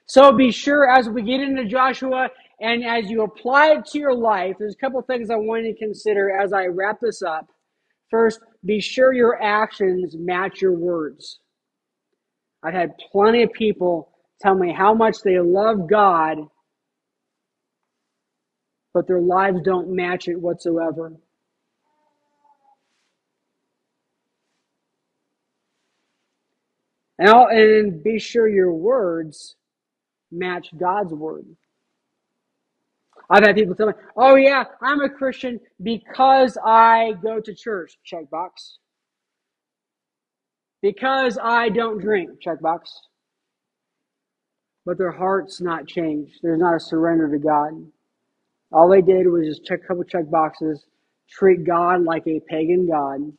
So 0.05 0.33
be 0.33 0.51
sure 0.51 0.89
as 0.89 1.07
we 1.09 1.21
get 1.21 1.39
into 1.39 1.65
Joshua 1.65 2.29
and 2.59 2.83
as 2.83 3.09
you 3.09 3.23
apply 3.23 3.71
it 3.75 3.85
to 3.87 3.99
your 3.99 4.13
life, 4.13 4.57
there's 4.59 4.73
a 4.73 4.77
couple 4.77 5.01
things 5.03 5.29
I 5.29 5.35
want 5.35 5.65
you 5.65 5.73
to 5.73 5.79
consider 5.79 6.37
as 6.37 6.51
I 6.51 6.65
wrap 6.65 6.99
this 7.01 7.21
up. 7.21 7.47
First, 8.09 8.41
be 8.65 8.79
sure 8.79 9.13
your 9.13 9.41
actions 9.41 10.15
match 10.17 10.61
your 10.61 10.73
words. 10.73 11.39
I've 12.63 12.73
had 12.73 12.97
plenty 13.11 13.43
of 13.43 13.51
people 13.53 14.09
tell 14.39 14.55
me 14.55 14.71
how 14.71 14.93
much 14.93 15.17
they 15.23 15.39
love 15.39 15.89
God, 15.89 16.37
but 18.93 19.07
their 19.07 19.21
lives 19.21 19.59
don't 19.63 19.89
match 19.89 20.27
it 20.27 20.39
whatsoever. 20.39 21.13
And, 27.17 27.29
and 27.29 28.03
be 28.03 28.19
sure 28.19 28.47
your 28.47 28.73
words 28.73 29.55
match 30.31 30.69
God's 30.77 31.13
word. 31.13 31.45
I've 33.29 33.43
had 33.43 33.55
people 33.55 33.75
tell 33.75 33.87
me, 33.87 33.93
oh, 34.17 34.35
yeah, 34.35 34.65
I'm 34.81 35.01
a 35.01 35.09
Christian 35.09 35.59
because 35.81 36.57
I 36.65 37.13
go 37.21 37.39
to 37.39 37.53
church. 37.53 37.97
Check 38.03 38.29
box. 38.29 38.79
Because 40.81 41.37
I 41.41 41.69
don't 41.69 41.99
drink. 41.99 42.41
Check 42.41 42.59
box. 42.61 42.91
But 44.85 44.97
their 44.97 45.11
heart's 45.11 45.61
not 45.61 45.87
changed. 45.87 46.39
There's 46.41 46.59
not 46.59 46.75
a 46.75 46.79
surrender 46.79 47.29
to 47.29 47.37
God. 47.37 47.71
All 48.71 48.89
they 48.89 49.01
did 49.01 49.27
was 49.27 49.45
just 49.45 49.65
check 49.65 49.81
a 49.83 49.87
couple 49.87 50.03
check 50.03 50.29
boxes, 50.29 50.85
treat 51.29 51.65
God 51.65 52.03
like 52.03 52.25
a 52.27 52.39
pagan 52.47 52.87
God. 52.87 53.31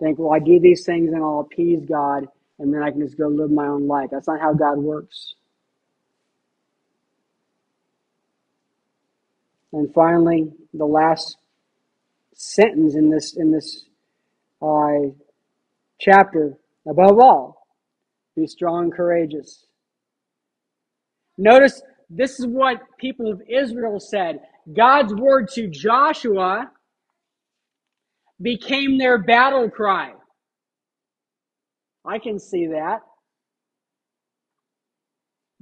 Think, 0.00 0.18
well, 0.18 0.32
I 0.32 0.38
do 0.38 0.60
these 0.60 0.84
things 0.84 1.12
and 1.12 1.22
I'll 1.22 1.40
appease 1.40 1.84
God, 1.86 2.26
and 2.58 2.72
then 2.72 2.82
I 2.82 2.90
can 2.90 3.00
just 3.00 3.18
go 3.18 3.28
live 3.28 3.50
my 3.50 3.66
own 3.66 3.86
life. 3.86 4.10
That's 4.10 4.28
not 4.28 4.40
how 4.40 4.52
God 4.52 4.78
works. 4.78 5.34
And 9.72 9.92
finally, 9.94 10.52
the 10.74 10.84
last 10.84 11.36
sentence 12.34 12.94
in 12.94 13.10
this 13.10 13.36
in 13.36 13.52
this 13.52 13.86
uh, 14.60 15.10
chapter. 16.00 16.58
Above 16.86 17.18
all, 17.20 17.66
be 18.36 18.46
strong 18.46 18.84
and 18.84 18.92
courageous. 18.92 19.66
Notice 21.38 21.80
this 22.10 22.40
is 22.40 22.46
what 22.46 22.80
people 22.98 23.30
of 23.30 23.40
Israel 23.48 24.00
said. 24.00 24.40
God's 24.74 25.14
word 25.14 25.48
to 25.54 25.68
Joshua 25.68 26.70
became 28.40 28.98
their 28.98 29.18
battle 29.18 29.70
cry. 29.70 30.12
I 32.04 32.18
can 32.18 32.38
see 32.38 32.66
that. 32.66 33.00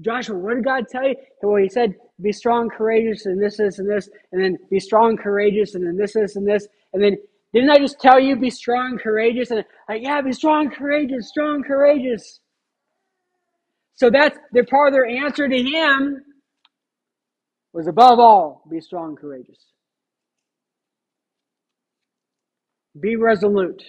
Joshua, 0.01 0.37
what 0.39 0.55
did 0.55 0.65
God 0.65 0.87
tell 0.89 1.07
you? 1.07 1.17
Well, 1.43 1.63
he 1.63 1.69
said, 1.69 1.95
be 2.21 2.33
strong, 2.33 2.69
courageous, 2.71 3.27
and 3.27 3.43
this, 3.43 3.57
this, 3.57 3.79
and 3.79 3.89
this, 3.91 4.09
and 4.33 4.43
then 4.43 4.59
be 4.71 4.81
strong, 4.81 5.17
courageous, 5.17 5.75
and 5.75 5.87
then 5.87 5.97
this, 5.97 6.15
this, 6.15 6.37
and 6.37 6.47
this, 6.47 6.67
and 6.93 7.03
then 7.03 7.17
didn't 7.53 7.71
I 7.71 7.79
just 7.79 8.01
tell 8.01 8.21
you 8.21 8.37
be 8.37 8.51
strong, 8.51 8.99
courageous, 9.03 9.51
and 9.51 9.65
like, 9.89 10.03
yeah, 10.03 10.21
be 10.21 10.33
strong, 10.33 10.71
courageous, 10.71 11.29
strong, 11.29 11.63
courageous. 11.63 12.41
So 13.95 14.11
that's 14.11 14.39
the 14.53 14.65
part 14.65 14.89
of 14.89 14.95
their 14.95 15.07
answer 15.07 15.49
to 15.49 15.63
him 15.63 16.23
was 17.73 17.87
above 17.87 18.19
all, 18.19 18.63
be 18.71 18.81
strong, 18.81 19.17
courageous. 19.17 19.59
Be 22.99 23.17
resolute. 23.17 23.83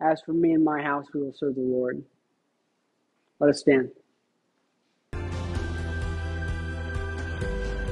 As 0.00 0.20
for 0.26 0.32
me 0.32 0.52
and 0.52 0.64
my 0.64 0.82
house, 0.82 1.06
we 1.14 1.22
will 1.22 1.32
serve 1.34 1.54
the 1.54 1.60
Lord. 1.60 2.02
Let 3.40 3.50
us 3.50 3.60
stand. 3.60 3.90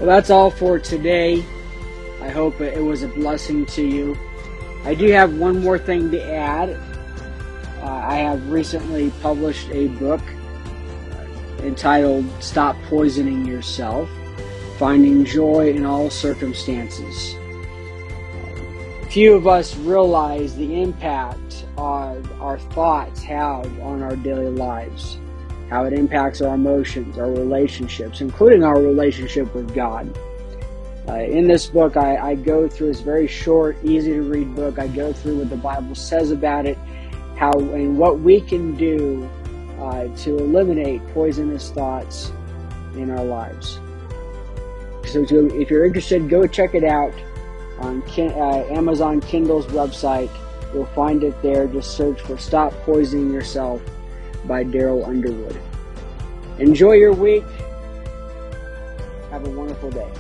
Well, 0.03 0.11
that's 0.11 0.31
all 0.31 0.51
for 0.51 0.81
today. 0.81 1.45
I 2.21 2.29
hope 2.29 2.61
it 2.61 2.83
was 2.83 3.05
a 3.05 3.09
blessing 3.09 3.65
to 3.67 3.87
you. 3.87 4.19
I 4.83 4.97
do 4.97 5.07
have 5.13 5.39
one 5.39 5.61
more 5.61 5.79
thing 5.79 6.11
to 6.11 6.21
add. 6.21 6.71
Uh, 7.81 7.87
I 7.87 8.17
have 8.17 8.51
recently 8.51 9.13
published 9.23 9.69
a 9.71 9.87
book 9.87 10.21
entitled 11.61 12.27
Stop 12.43 12.75
Poisoning 12.89 13.47
Yourself 13.47 14.11
Finding 14.77 15.25
Joy 15.25 15.71
in 15.71 15.87
All 15.87 16.11
Circumstances. 16.11 17.37
Few 19.09 19.35
of 19.35 19.47
us 19.47 19.77
realize 19.77 20.57
the 20.57 20.83
impact 20.83 21.65
our 21.79 22.59
thoughts 22.73 23.23
have 23.23 23.67
on 23.79 24.03
our 24.03 24.17
daily 24.17 24.51
lives 24.51 25.19
how 25.73 25.85
it 25.85 25.95
impacts 25.95 26.43
our 26.43 26.55
emotions, 26.55 27.17
our 27.17 27.31
relationships, 27.31 28.21
including 28.21 28.63
our 28.63 28.79
relationship 28.79 29.53
with 29.55 29.75
God. 29.75 30.07
Uh, 31.09 31.15
in 31.15 31.49
this 31.49 31.67
book, 31.67 31.97
I, 31.97 32.17
I, 32.17 32.35
go 32.35 32.69
through 32.69 32.89
this 32.89 33.01
very 33.01 33.27
short, 33.27 33.77
easy 33.83 34.13
to 34.13 34.23
read 34.23 34.55
book. 34.55 34.79
I 34.79 34.87
go 34.87 35.15
through 35.15 35.39
what 35.39 35.49
the 35.49 35.57
Bible 35.57 35.95
says 35.95 36.31
about 36.31 36.67
it, 36.67 36.77
how 37.37 37.51
and 37.53 37.99
what 37.99 38.21
we 38.21 38.41
can 38.41 38.77
do 38.77 39.29
uh, 39.81 40.15
to 40.19 40.37
eliminate 40.37 41.01
poisonous 41.09 41.71
thoughts 41.71 42.31
in 42.95 43.11
our 43.11 43.25
lives. 43.25 43.81
So, 45.07 45.25
to, 45.25 45.59
if 45.59 45.71
you're 45.71 45.87
interested, 45.87 46.29
go 46.29 46.47
check 46.47 46.75
it 46.75 46.85
out 46.85 47.15
on 47.79 48.03
uh, 48.03 48.67
Amazon 48.71 49.23
Kindle's 49.23 49.67
website. 49.69 50.31
You'll 50.75 50.87
find 50.87 51.25
it 51.25 51.41
there. 51.43 51.67
Just 51.67 51.97
search 51.97 52.21
for 52.21 52.37
"Stop 52.37 52.75
Poisoning 52.85 53.33
Yourself." 53.33 53.83
By 54.47 54.65
Daryl 54.65 55.07
Underwood. 55.07 55.59
Enjoy 56.59 56.93
your 56.93 57.13
week. 57.13 57.45
Have 59.31 59.47
a 59.47 59.51
wonderful 59.51 59.91
day. 59.91 60.11